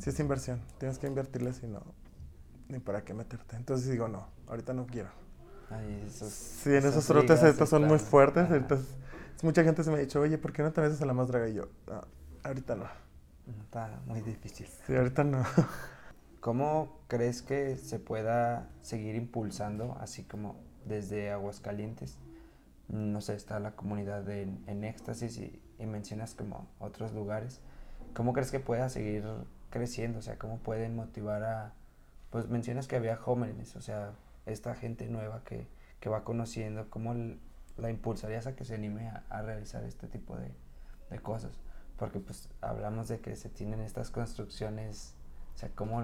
[0.00, 0.60] sí es inversión.
[0.78, 1.82] Tienes que invertirle si no,
[2.68, 3.54] ni para qué meterte.
[3.56, 5.10] Entonces digo, no, ahorita no quiero.
[5.70, 8.50] Ay, esos, Sí, en esos trotes ahorita son muy están- fuertes.
[8.50, 8.78] ahorita
[9.42, 11.28] mucha gente se me ha dicho, oye, ¿por qué no te metes a la más
[11.28, 11.48] draga?
[11.48, 12.02] Y yo, "No,
[12.44, 12.86] ahorita no.
[13.62, 14.66] Está muy difícil.
[14.86, 15.44] Sí, ahorita no.
[16.40, 22.18] ¿Cómo crees que se pueda seguir impulsando, así como desde Aguascalientes?
[22.88, 27.60] No sé, está la comunidad en, en éxtasis y, y mencionas como otros lugares.
[28.14, 29.24] ¿Cómo crees que pueda seguir
[29.70, 30.20] creciendo?
[30.20, 31.74] O sea, ¿cómo pueden motivar a...
[32.30, 34.12] Pues mencionas que había jóvenes, o sea,
[34.46, 35.66] esta gente nueva que,
[36.00, 37.14] que va conociendo, ¿cómo
[37.76, 40.54] la impulsarías a que se anime a, realizar este tipo de,
[41.10, 41.58] de cosas?
[41.96, 45.16] Porque pues hablamos de que se tienen estas construcciones,
[45.56, 46.02] sea, ¿cómo,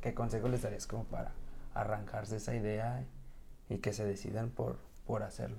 [0.00, 1.32] ¿qué consejo les darías como para
[1.74, 3.04] arrancarse esa idea
[3.68, 5.58] y que se decidan por, por hacerlo?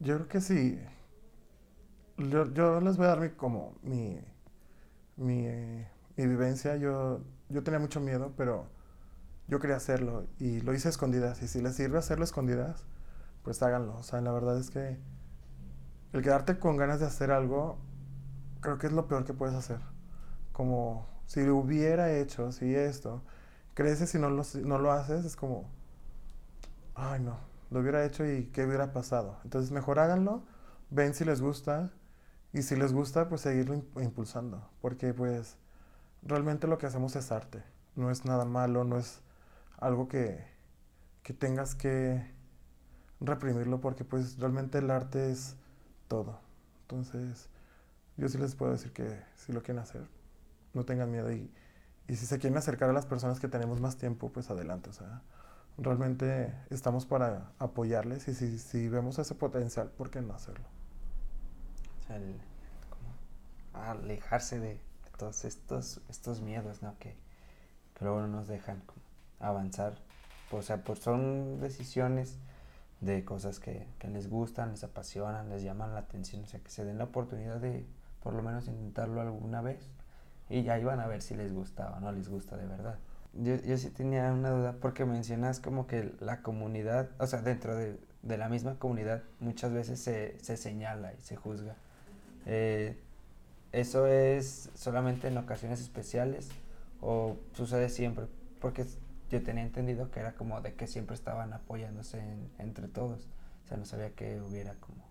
[0.00, 0.80] Yo creo que sí.
[2.16, 4.20] Yo, yo les voy a dar mi, como mi,
[5.16, 5.46] mi,
[6.16, 6.76] mi vivencia.
[6.76, 8.66] Yo, yo tenía mucho miedo, pero
[9.48, 11.42] yo quería hacerlo y lo hice a escondidas.
[11.42, 12.84] Y si les sirve hacerlo a escondidas,
[13.48, 13.96] pues háganlo.
[13.96, 14.98] O sea, la verdad es que
[16.12, 17.78] el quedarte con ganas de hacer algo,
[18.60, 19.80] creo que es lo peor que puedes hacer.
[20.52, 23.22] Como si lo hubiera hecho, si esto,
[23.74, 25.68] creces y no lo, no lo haces, es como,
[26.94, 27.38] ay no,
[27.70, 29.36] lo hubiera hecho y qué hubiera pasado.
[29.44, 30.42] Entonces mejor háganlo,
[30.90, 31.90] ven si les gusta
[32.52, 35.56] y si les gusta pues seguirlo im- impulsando, porque pues
[36.22, 37.64] realmente lo que hacemos es arte,
[37.96, 39.20] no es nada malo, no es
[39.78, 40.44] algo que,
[41.22, 42.26] que tengas que
[43.20, 45.56] reprimirlo porque pues realmente el arte es
[46.08, 46.38] todo.
[46.82, 47.48] Entonces
[48.16, 50.06] yo sí les puedo decir que si lo quieren hacer,
[50.74, 51.50] no tengan miedo y,
[52.08, 54.92] y si se quieren acercar a las personas que tenemos más tiempo, pues adelante, o
[54.92, 55.22] sea
[55.78, 60.64] realmente estamos para apoyarles y si, si vemos ese potencial, ¿por qué no hacerlo?
[62.00, 62.20] O sea,
[63.90, 64.80] alejarse de,
[65.16, 66.96] todos estos, estos miedos, ¿no?
[66.98, 67.16] Que,
[67.94, 68.82] que luego no nos dejan
[69.40, 69.98] avanzar.
[70.50, 72.38] O sea, pues son decisiones
[73.00, 76.42] de cosas que, que les gustan, les apasionan, les llaman la atención.
[76.44, 77.86] O sea, que se den la oportunidad de
[78.22, 79.88] por lo menos intentarlo alguna vez.
[80.50, 82.98] Y ya iban a ver si les gustaba o no les gusta de verdad.
[83.34, 87.76] Yo, yo sí tenía una duda porque mencionas como que la comunidad, o sea, dentro
[87.76, 91.76] de, de la misma comunidad muchas veces se, se señala y se juzga.
[92.46, 92.98] Eh,
[93.72, 96.48] ¿Eso es solamente en ocasiones especiales
[97.00, 98.26] o sucede siempre?
[98.60, 98.86] Porque
[99.30, 103.28] yo tenía entendido que era como de que siempre estaban apoyándose en- entre todos.
[103.64, 105.04] O sea, no sabía que hubiera como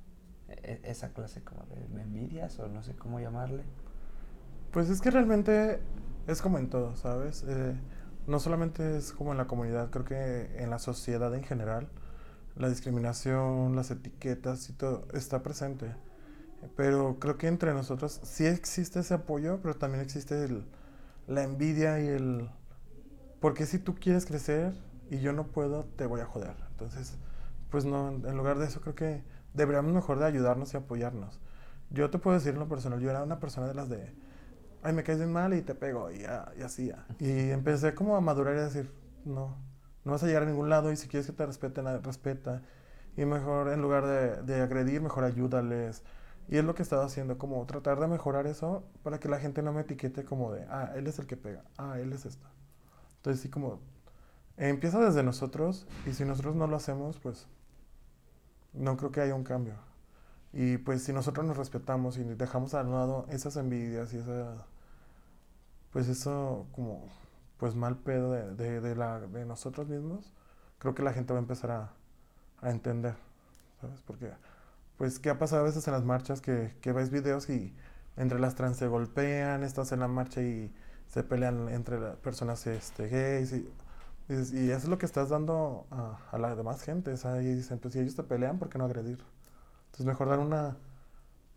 [0.50, 3.64] e- e- esa clase como de, envidias o no sé cómo llamarle.
[4.72, 5.80] Pues es que realmente
[6.28, 7.44] es como en todo, ¿sabes?
[7.48, 7.76] Eh,
[8.28, 11.88] no solamente es como en la comunidad, creo que en la sociedad en general,
[12.56, 15.88] la discriminación, las etiquetas y todo está presente.
[16.76, 20.48] Pero creo que entre nosotros sí existe ese apoyo, pero también existe
[21.28, 22.50] la envidia y el,
[23.40, 24.74] porque si tú quieres crecer
[25.10, 26.56] y yo no puedo, te voy a joder.
[26.72, 27.18] Entonces,
[27.70, 29.24] pues no, en lugar de eso creo que
[29.54, 31.40] deberíamos mejor de ayudarnos y apoyarnos.
[31.90, 34.14] Yo te puedo decir lo personal, yo era una persona de las de,
[34.84, 36.92] ay, me caes bien mal y te pego y, y así.
[37.20, 38.92] Y empecé como a madurar y a decir,
[39.26, 39.58] no,
[40.04, 42.64] no vas a llegar a ningún lado y si quieres que te respeten, respeta.
[43.18, 46.04] Y mejor, en lugar de, de agredir, mejor ayúdales.
[46.50, 49.40] Y es lo que he estado haciendo, como tratar de mejorar eso para que la
[49.40, 52.26] gente no me etiquete como de, ah, él es el que pega, ah, él es
[52.26, 52.48] esto.
[53.18, 53.80] Entonces sí como,
[54.58, 57.48] empieza desde nosotros y si nosotros no lo hacemos, pues
[58.74, 59.76] no creo que haya un cambio.
[60.54, 64.66] Y pues si nosotros nos respetamos y dejamos al lado esas envidias y esa,
[65.92, 67.08] pues eso como,
[67.58, 70.34] pues mal pedo de, de, de, nosotros mismos,
[70.80, 71.94] creo que la gente va a empezar a,
[72.62, 73.16] a entender,
[73.82, 74.02] ¿sabes?
[74.02, 74.32] Porque
[74.98, 76.42] pues, ¿qué ha pasado a veces en las marchas?
[76.42, 77.76] Que, que ves videos y
[78.16, 80.74] entre las trans se golpean, estás en la marcha y
[81.10, 83.70] se pelean entre las personas este, gays y,
[84.30, 87.12] y, eso es lo que estás dando a, a la demás gente.
[87.12, 89.20] Y dicen, pues si ellos te pelean, ¿por qué no agredir?
[89.86, 90.78] Entonces mejor dar una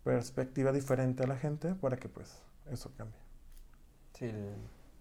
[0.03, 2.41] perspectiva diferente a la gente para que pues
[2.71, 3.19] eso cambie.
[4.17, 4.31] Sí,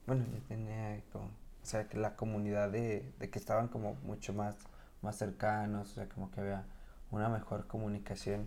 [0.07, 4.33] bueno, yo tenía como, o sea, que la comunidad de, de que estaban como mucho
[4.33, 4.57] más,
[5.03, 6.65] más cercanos, o sea, como que había
[7.11, 8.47] una mejor comunicación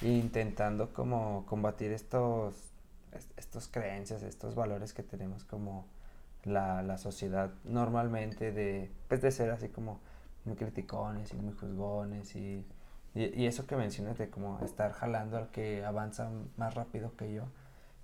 [0.00, 2.71] e intentando como combatir estos,
[3.36, 5.86] estos creencias, estos valores que tenemos como
[6.44, 10.00] la, la sociedad normalmente de, pues de ser así como
[10.44, 12.66] muy criticones y muy juzgones y,
[13.14, 17.44] y, eso que mencionas de como estar jalando al que avanza más rápido que yo.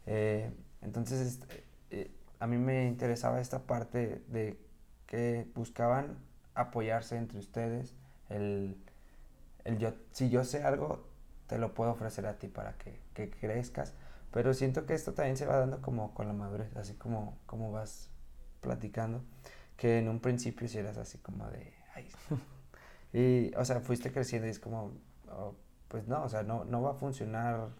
[0.07, 0.53] Eh,
[0.83, 4.59] entonces este, eh, a mí me interesaba esta parte de
[5.07, 6.19] que buscaban
[6.55, 7.95] apoyarse entre ustedes,
[8.29, 8.77] el,
[9.79, 11.09] yo, si yo sé algo,
[11.47, 13.95] te lo puedo ofrecer a ti para que, que, crezcas.
[14.39, 17.72] Pero siento que esto también se va dando como con la madurez, así como, como
[17.72, 18.09] vas
[18.61, 19.24] platicando,
[19.76, 22.09] que en un principio si eras así como de, ay,
[23.12, 24.93] y, o sea, fuiste creciendo y es como,
[25.28, 25.57] oh,
[25.89, 27.70] pues no, o sea, no, no va a funcionar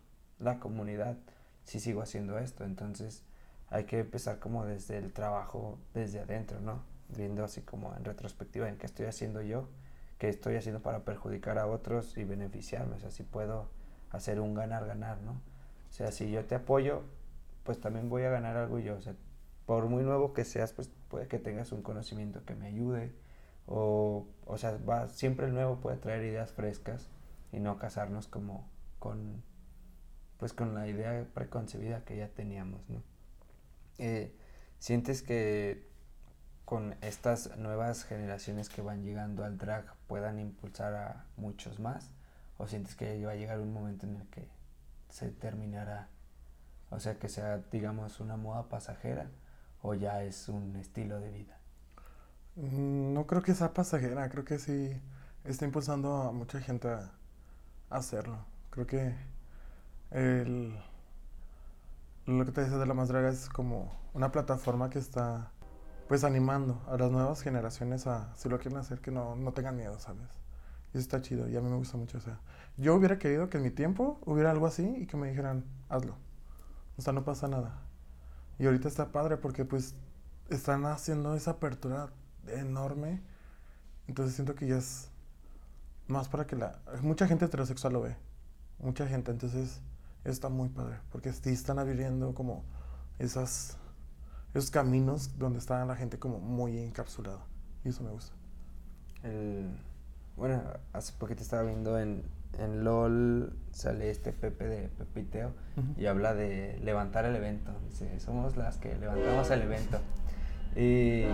[0.40, 1.16] la comunidad
[1.62, 3.22] si sigo haciendo esto, entonces
[3.68, 6.82] hay que empezar como desde el trabajo, desde adentro, ¿no?
[7.16, 9.68] Viendo así como en retrospectiva en qué estoy haciendo yo
[10.18, 12.96] que estoy haciendo para perjudicar a otros y beneficiarme.
[12.96, 13.70] O sea, si puedo
[14.11, 15.40] hacer un ganar-ganar, ¿no?
[15.91, 17.03] O sea, si yo te apoyo,
[17.64, 18.97] pues también voy a ganar algo yo.
[18.97, 19.14] O sea,
[19.66, 23.12] por muy nuevo que seas, pues puede que tengas un conocimiento que me ayude.
[23.66, 27.09] O, o sea, va, siempre el nuevo puede traer ideas frescas
[27.53, 28.66] y no casarnos como
[28.99, 29.43] con,
[30.39, 33.03] pues con la idea preconcebida que ya teníamos, ¿no?
[33.99, 34.32] Eh,
[34.78, 35.86] ¿Sientes que
[36.64, 42.11] con estas nuevas generaciones que van llegando al drag puedan impulsar a muchos más?
[42.59, 44.49] ¿O sientes que va a llegar un momento en el que
[45.09, 46.09] se terminará?
[46.90, 49.30] O sea, que sea, digamos, una moda pasajera
[49.82, 51.59] o ya es un estilo de vida?
[52.56, 55.00] Mm, no creo que sea pasajera, creo que sí
[55.44, 57.12] está impulsando a mucha gente a
[57.90, 58.44] hacerlo.
[58.70, 59.14] Creo que
[60.11, 60.78] el,
[62.26, 65.50] lo que te dice de la más draga es como una plataforma que está
[66.09, 69.76] pues animando a las nuevas generaciones a, si lo quieren hacer, que no, no tengan
[69.76, 70.28] miedo, ¿sabes?
[70.91, 72.18] Eso está chido y a mí me gusta mucho.
[72.18, 72.41] O sea,
[72.76, 76.14] yo hubiera querido que en mi tiempo hubiera algo así y que me dijeran, hazlo.
[76.97, 77.82] O sea, no pasa nada.
[78.59, 79.95] Y ahorita está padre porque pues
[80.49, 82.11] están haciendo esa apertura
[82.47, 83.20] enorme.
[84.07, 85.11] Entonces siento que ya es
[86.07, 86.80] más para que la...
[87.03, 88.16] Mucha gente heterosexual lo ve.
[88.78, 89.30] Mucha gente.
[89.30, 89.80] Entonces
[90.24, 90.99] está muy padre.
[91.12, 92.64] Porque sí están abriendo como
[93.18, 93.78] esas
[94.55, 97.45] esos caminos donde está la gente como muy encapsulada.
[97.84, 98.32] Y eso me gusta.
[99.22, 99.78] El,
[100.39, 100.62] bueno,
[100.93, 102.24] hace poquito estaba viendo en,
[102.59, 105.53] en LOL, sale este Pepe de Pepiteo
[105.97, 107.72] y habla de levantar el evento.
[107.89, 109.99] Dice, somos las que levantamos el evento.
[110.76, 111.24] Y,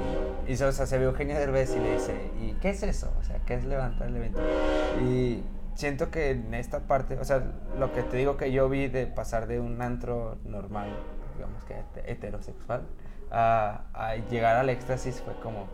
[0.48, 3.12] y o sea, se ve Eugenio Derbez y le dice, ¿y qué es eso?
[3.20, 4.40] O sea, ¿qué es levantar el evento?
[5.02, 5.42] Y
[5.74, 7.44] siento que en esta parte, o sea,
[7.78, 10.88] lo que te digo que yo vi de pasar de un antro normal,
[11.34, 12.86] digamos que heterosexual,
[13.30, 15.68] a, llegar al éxtasis fue como,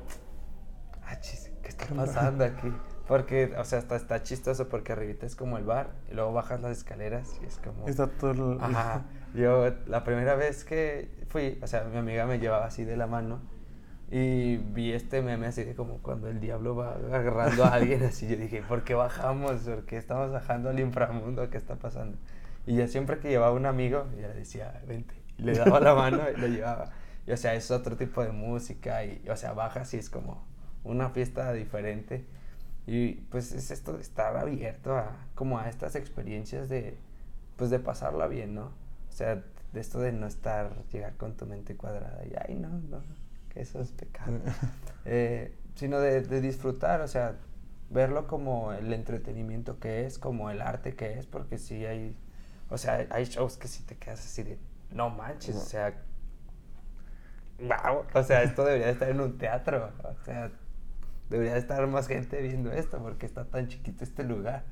[1.05, 1.17] ah,
[1.63, 2.73] ¿qué está pasando aquí?
[3.11, 6.61] Porque, o sea, está, está chistoso porque arribita es como el bar y luego bajas
[6.61, 7.89] las escaleras y es como...
[7.89, 9.03] Está todo Ajá.
[9.35, 13.09] Yo, la primera vez que fui, o sea, mi amiga me llevaba así de la
[13.09, 13.41] mano
[14.13, 18.29] y vi este meme así de como cuando el diablo va agarrando a alguien así.
[18.29, 19.63] Yo dije, ¿por qué bajamos?
[19.63, 21.51] ¿Por qué estamos bajando al inframundo?
[21.51, 22.17] ¿Qué está pasando?
[22.65, 25.17] Y ya siempre que llevaba un amigo, ya decía, vente.
[25.37, 26.93] Y le daba la mano y lo llevaba
[27.33, 30.45] o sea, es otro tipo de música y, o sea, bajas y es como
[30.85, 32.25] una fiesta diferente.
[32.91, 36.99] Y pues es esto de estar abierto a, como a estas experiencias de,
[37.55, 38.65] pues de pasarla bien, ¿no?
[38.65, 42.69] O sea, de esto de no estar, llegar con tu mente cuadrada y, ay, no,
[42.69, 43.01] no,
[43.49, 44.41] que eso es pecado.
[45.07, 47.37] Eh, sino de, de disfrutar, o sea,
[47.91, 52.17] verlo como el entretenimiento que es, como el arte que es, porque sí hay,
[52.71, 54.59] o sea, hay shows que sí te quedas así de,
[54.91, 55.95] no manches, o sea,
[57.61, 60.51] wow, o sea, esto debería estar en un teatro, o sea,
[61.31, 64.65] debería estar más gente viendo esto porque está tan chiquito este lugar.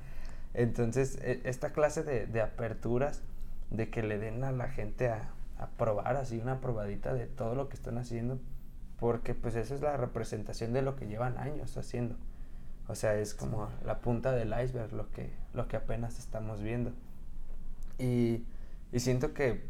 [0.55, 3.23] Entonces, e, esta clase de, de aperturas,
[3.71, 7.55] de que le den a la gente a, a probar así una probadita de todo
[7.55, 8.39] lo que están haciendo,
[8.99, 12.17] porque pues esa es la representación de lo que llevan años haciendo.
[12.89, 16.93] O sea, es como la punta del iceberg lo que, lo que apenas estamos viendo.
[17.99, 18.45] Y,
[18.93, 19.63] y siento que,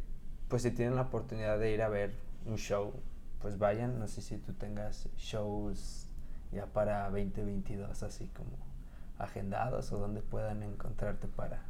[0.49, 2.15] pues si tienen la oportunidad de ir a ver
[2.47, 2.95] un show,
[3.41, 3.99] pues vayan.
[3.99, 6.08] No sé si tú tengas shows
[6.53, 8.51] ya para 2022 así como
[9.19, 11.63] agendados o donde puedan encontrarte para,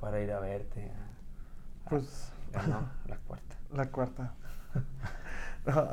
[0.00, 0.90] para ir a verte.
[0.90, 2.32] a- a- Pues-
[2.68, 3.56] no, la cuarta.
[3.72, 4.34] La cuarta.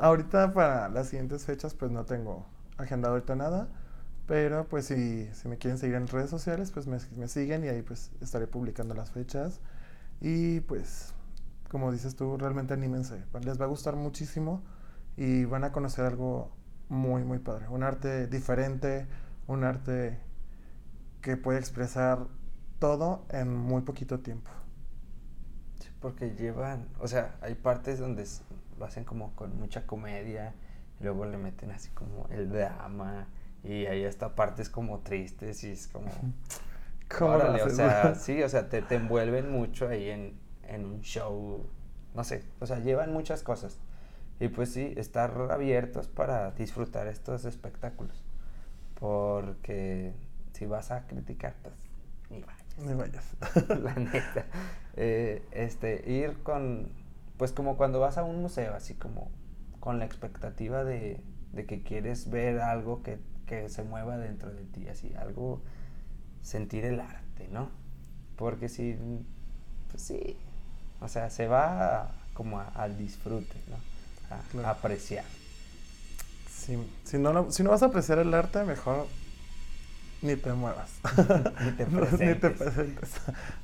[0.00, 2.46] ahorita para las siguientes fechas pues no tengo
[2.78, 3.68] agendado ahorita nada,
[4.26, 7.68] pero pues si, si me quieren seguir en redes sociales pues me, me siguen y
[7.68, 9.60] ahí pues estaré publicando las fechas
[10.20, 11.12] y pues
[11.70, 14.62] como dices tú realmente anímense, les va a gustar muchísimo
[15.16, 16.50] y van a conocer algo
[16.88, 19.06] muy muy padre, un arte diferente,
[19.46, 20.18] un arte
[21.20, 22.26] que puede expresar
[22.78, 24.50] todo en muy poquito tiempo.
[25.80, 28.24] Sí, porque llevan, o sea, hay partes donde
[28.78, 30.54] lo hacen como con mucha comedia,
[31.00, 33.26] y luego le meten así como el drama,
[33.64, 36.10] y hay hasta partes como tristes, y es como,
[37.18, 40.84] ¿Cómo lo órale, o sea, sí, o sea, te, te envuelven mucho ahí en, en
[40.84, 41.66] un show,
[42.14, 43.80] no sé, o sea, llevan muchas cosas.
[44.40, 48.22] Y pues sí, estar abiertos para disfrutar estos espectáculos,
[48.98, 50.12] porque
[50.52, 51.74] si vas a criticar, pues
[52.30, 52.64] ni vayas.
[52.78, 53.24] Ni vayas.
[53.82, 54.46] la neta.
[54.96, 56.88] Eh, este, ir con,
[57.38, 59.30] pues como cuando vas a un museo, así como
[59.80, 61.20] con la expectativa de,
[61.52, 65.62] de que quieres ver algo que, que se mueva dentro de ti, así, algo,
[66.42, 67.70] sentir el arte, ¿no?
[68.36, 68.96] Porque si,
[69.90, 70.36] pues sí,
[71.00, 73.76] o sea, se va como a- al disfrute, ¿no?
[74.30, 74.68] A, Claro.
[74.68, 75.24] a apreciar.
[76.50, 79.06] Si, si, no, lo- si no vas a apreciar el arte, mejor
[80.22, 80.90] ni te muevas.
[81.64, 81.90] Ni te ni
[82.34, 82.56] te presentes.
[82.56, 83.10] presentes.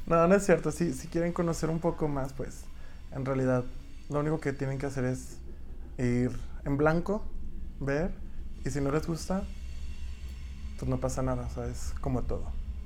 [0.06, 0.70] No, no es cierto.
[0.70, 2.64] Si, si quieren conocer un poco más, pues
[3.12, 3.64] en realidad
[4.10, 5.38] lo único que tienen que hacer es
[5.98, 6.30] ir
[6.64, 7.24] en blanco,
[7.80, 8.12] ver,
[8.64, 9.42] y si no les gusta,
[10.78, 11.46] pues no pasa nada.
[11.50, 12.44] O sea, es como todo.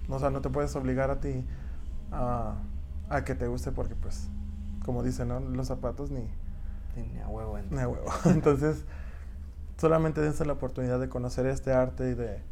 [0.09, 1.45] O sea, no te puedes obligar a ti
[2.13, 2.55] a,
[3.11, 4.29] a que te guste porque, pues,
[4.85, 5.41] como dicen, ¿no?
[5.41, 6.21] Los zapatos ni,
[6.97, 8.09] Ni a huevo ni a huevo.
[8.27, 8.85] Entonces,
[9.79, 12.43] solamente dense la oportunidad de conocer este arte y de,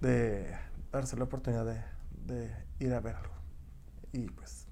[0.00, 0.56] de
[0.92, 1.82] darse la oportunidad de,
[2.26, 2.50] de
[2.80, 3.34] ir a ver algo.
[4.12, 4.66] Y pues,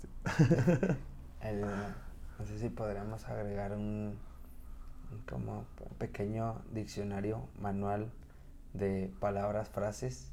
[0.00, 0.08] sí.
[1.40, 1.94] El-
[2.38, 4.18] no sé si podríamos agregar un,
[5.12, 8.12] un como pe- pequeño diccionario manual
[8.74, 10.32] de palabras, frases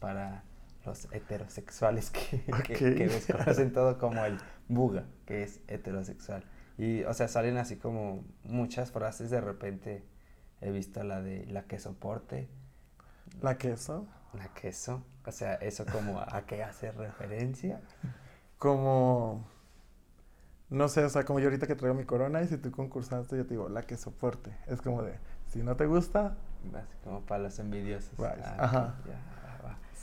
[0.00, 0.44] para
[0.86, 6.44] los heterosexuales que, que- que desconocen todo como el buga, que es heterosexual.
[6.78, 10.04] Y, o sea, salen así como muchas frases, de repente
[10.60, 12.48] he visto la de la que soporte,
[13.42, 17.80] la queso, la queso, o sea, eso como a qué hace referencia.
[18.58, 19.46] como,
[20.68, 23.36] no sé, o sea, como yo ahorita que traigo mi corona y si tú concursaste,
[23.36, 24.50] yo te digo, la que soporte.
[24.66, 25.14] Es como de,
[25.48, 26.36] si no te gusta,
[26.74, 28.18] Así como para los envidiosos.
[28.18, 28.94] Ah, ajá.
[29.06, 29.20] ya.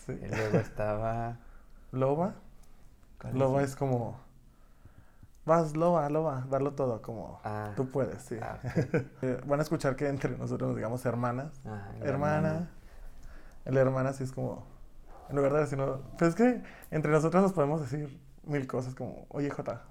[0.06, 0.14] Sí.
[0.22, 1.38] Y luego estaba.
[1.91, 2.34] Loba,
[3.22, 3.72] ¿cuál loba es?
[3.72, 4.18] es como,
[5.45, 7.72] vas, loba, loba, darlo todo, como, Ah.
[7.76, 8.38] tú puedes, sí.
[8.41, 8.58] Ah,
[9.22, 11.62] Eh, Van a escuchar que entre nosotros nos digamos hermanas.
[11.66, 12.70] Ajá, la hermana.
[13.66, 14.66] La hermana sí es como.
[15.30, 15.99] En lugar de decirnos.
[16.18, 19.84] Pues es que entre nosotros nos podemos decir mil cosas como, oye Jota.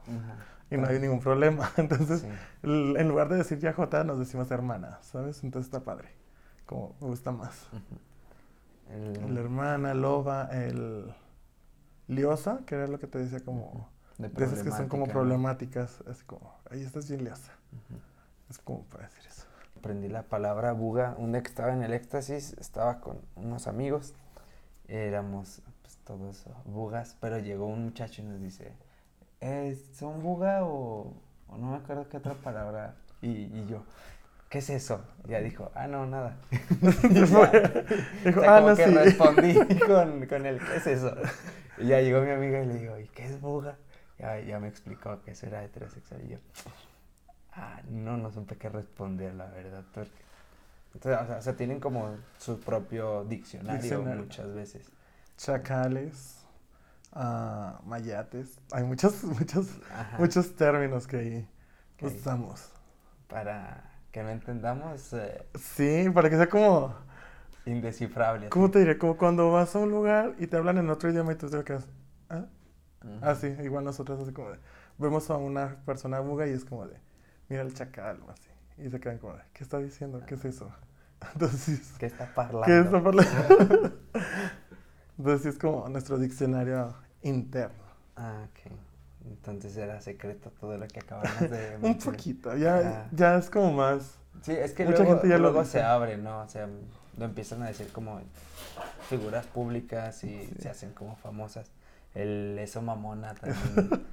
[0.70, 1.70] Y no hay ningún problema.
[1.76, 2.28] Entonces, Sí.
[2.62, 5.42] en lugar de decir ya Jota, nos decimos hermana, ¿sabes?
[5.44, 6.08] Entonces está padre.
[6.66, 7.68] Como me gusta más.
[7.72, 7.98] Ujú.
[8.90, 11.14] El- La hermana, loba, el.
[12.08, 13.88] Liosa, que era lo que te decía como.
[14.18, 16.02] de De esas que son como problemática, problemáticas.
[16.08, 17.52] Así como, ahí estás bien liosa.
[17.72, 17.78] ¿no?
[17.96, 18.02] Ujú.
[18.50, 19.46] Es como para decir eso.
[19.78, 21.14] Aprendí la palabra buga.
[21.18, 24.14] Un día que estaba en el éxtasis, estaba con unos amigos.
[24.88, 28.72] Éramos pues, todos bugas, pero llegó un muchacho y nos dice:
[29.40, 31.14] "Eh, ¿Son buga o,
[31.48, 32.94] o no me acuerdo qué otra palabra?
[33.22, 33.84] Y, y yo,
[34.52, 35.02] ¿qué es eso?
[35.26, 36.36] Ya dijo: Ah, no, nada.
[38.22, 38.90] Dijo, O sea, ah, como no, que sí.
[38.90, 39.54] respondí
[39.86, 41.16] con, con el ¿qué es eso?
[41.78, 43.78] Y ya llegó mi amiga y le digo, ¿y qué es buga?
[44.18, 46.38] Ya, ya me explicó que eso era heterosexual y yo,
[47.52, 49.84] ah, no, no supe qué responder, la verdad.
[49.94, 50.10] Porque...
[50.94, 54.22] Entonces, o sea, o sea, tienen como su propio diccionario, Diccionario.
[54.24, 54.92] muchas veces.
[55.36, 56.44] chacales,
[57.12, 58.58] ah, mayates.
[58.72, 60.18] Hay muchos, muchos, Ajá.
[60.18, 61.48] muchos términos que ahí
[62.02, 62.12] Ok.
[62.16, 62.70] usamos.
[63.28, 66.94] para que no entendamos, eh, Sí, para que sea como,
[67.64, 68.48] indescifrable.
[68.50, 68.98] ¿cómo te diré?
[68.98, 71.62] Como cuando vas a un lugar y te hablan en otro idioma y tú te
[71.64, 71.86] quedas,
[72.28, 72.44] ¿ah?
[73.02, 73.18] Ujú.
[73.22, 74.58] Ah, sí, igual nosotros así como de,
[74.98, 76.96] vemos a una persona buga y es como de,
[77.48, 78.48] mira el chacal o así.
[78.78, 80.22] Y se quedan como de, ¿qué está diciendo?
[80.26, 80.70] ¿Qué es eso?
[81.34, 82.66] Entonces, ¿Qué está parlando?
[82.66, 83.92] ¿qué está hablando?
[85.18, 87.82] Entonces es como nuestro diccionario interno.
[88.16, 88.72] Ah, ok.
[89.24, 93.08] Entonces era secreto todo lo que acabamos de Un poquito, ya, Ah.
[93.12, 94.18] ya es como más...
[94.42, 95.72] Sí, es que Mucha luego, gente ya lo luego dice.
[95.78, 96.40] se abre, ¿no?
[96.42, 96.68] O sea,
[97.18, 98.20] lo empiezan a decir como
[99.08, 100.54] figuras públicas y Sí.
[100.60, 101.70] se hacen como famosas.
[102.14, 103.58] El eso mamona también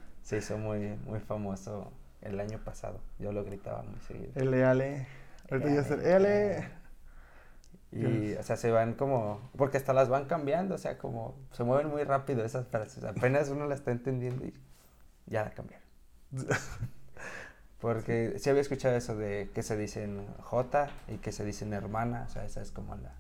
[0.24, 1.92] se hizo muy, muy famoso
[2.22, 3.00] el año pasado.
[3.18, 4.32] Yo lo gritaba muy seguido.
[4.36, 5.08] Ele, ale.
[5.50, 6.70] Ahorita ya es el Ele, ele.
[7.92, 11.64] Y, o sea, se van como, porque hasta las van cambiando, o sea, como se
[11.64, 13.04] mueven muy rápido esas frases.
[13.04, 14.54] Apenas uno la está entendiendo y
[15.30, 15.88] ya la cambiaron.
[17.80, 22.26] Porque sí había escuchado eso de que se dicen J y que se dicen hermana,
[22.28, 23.14] o sea, esa es como la,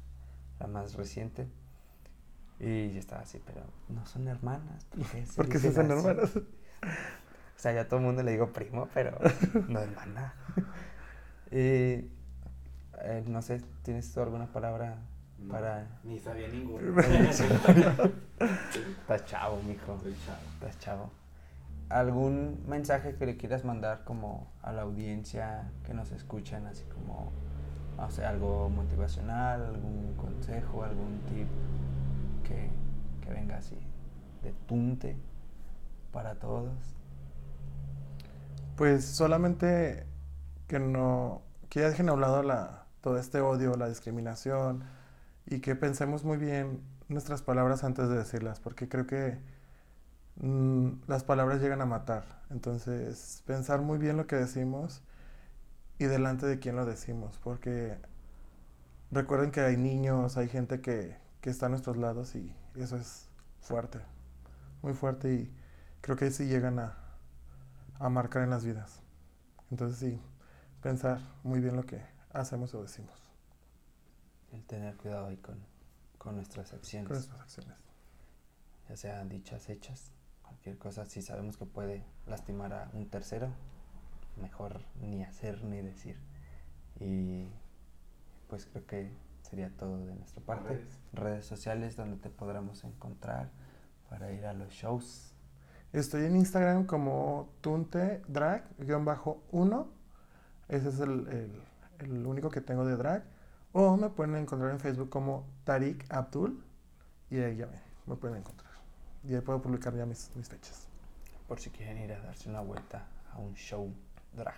[0.59, 1.47] la más reciente.
[2.59, 4.85] Y yo estaba así, pero no son hermanas.
[5.35, 6.07] ¿Por qué se, hacen así?
[6.07, 6.35] hermanas.
[6.35, 9.17] O sea, yo a todo el mundo le digo primo, pero
[9.67, 10.33] no hermana.
[11.51, 12.09] y
[13.01, 14.97] eh, no sé, ¿tienes tú alguna palabra
[15.37, 15.87] No, para...?
[16.03, 17.01] Ni sabía ninguno.
[19.01, 19.97] Estás chavo, mijo.
[20.05, 21.11] Estás chavo.
[21.89, 27.31] ¿Algún mensaje que le quieras mandar como a la audiencia que nos escuchan, así como,
[27.97, 31.47] no sé, algo motivacional, algún consejo, algún tip
[32.43, 32.69] que,
[33.25, 33.77] que venga así
[34.43, 35.17] de tunte
[36.11, 36.71] para todos?
[38.75, 40.05] Pues solamente
[40.67, 44.83] que no, que ya dejen a un lado la, todo este odio, la discriminación
[45.45, 49.39] y que pensemos muy bien nuestras palabras antes de decirlas, porque creo que
[50.39, 52.25] mm, las palabras llegan a matar.
[52.49, 55.01] Entonces, pensar muy bien lo que decimos
[55.99, 57.97] y delante de quién lo decimos, porque
[59.11, 63.29] recuerden que hay niños, hay gente que, que está a nuestros lados y eso es
[63.61, 63.99] fuerte,
[64.81, 65.53] muy fuerte y
[66.01, 66.97] creo que sí llegan a,
[67.99, 69.01] a marcar en las vidas.
[69.71, 70.21] Entonces sí,
[70.81, 72.01] pensar muy bien lo que
[72.33, 73.13] hacemos o decimos
[74.51, 75.59] El tener cuidado ahí con,
[76.17, 77.07] con nuestras acciones.
[77.07, 77.77] con nuestras acciones.
[78.89, 80.11] ya sean dichas, hechas,
[80.59, 83.47] cualquier cosa, si sabemos que puede lastimar a un tercero,
[84.41, 86.17] mejor ni hacer ni decir.
[86.99, 87.47] Y
[88.49, 89.09] pues creo que
[89.41, 90.67] sería todo de nuestra parte.
[90.69, 90.99] Redes.
[91.13, 93.49] Redes sociales donde te podremos encontrar
[94.09, 95.33] para ir a los shows.
[95.93, 99.87] Estoy en Instagram como tuntedrag-1.
[100.67, 101.63] Ese es el, el-
[101.99, 103.23] el único que tengo de drag.
[103.71, 106.63] O me pueden encontrar en Facebook como Tarik Abdul.
[107.29, 108.68] Y ahí ya me, me pueden encontrar.
[109.23, 110.87] Y ahí puedo publicar ya mis, mis fechas.
[111.47, 113.91] Por si quieren ir a darse una vuelta a un show
[114.33, 114.55] drag.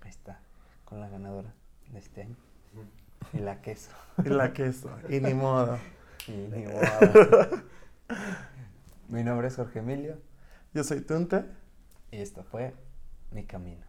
[0.00, 0.40] Ahí está,
[0.84, 1.52] con la ganadora
[1.90, 2.36] de este año.
[3.32, 3.90] Y la queso.
[4.24, 4.90] Y la queso.
[5.08, 5.78] y ni modo.
[6.26, 7.62] Y ni modo.
[9.08, 10.18] Mi nombre es Jorge Emilio
[10.74, 11.44] Yo soy Tunte.
[12.10, 12.74] y esto fue
[13.30, 13.84] Mi Camino.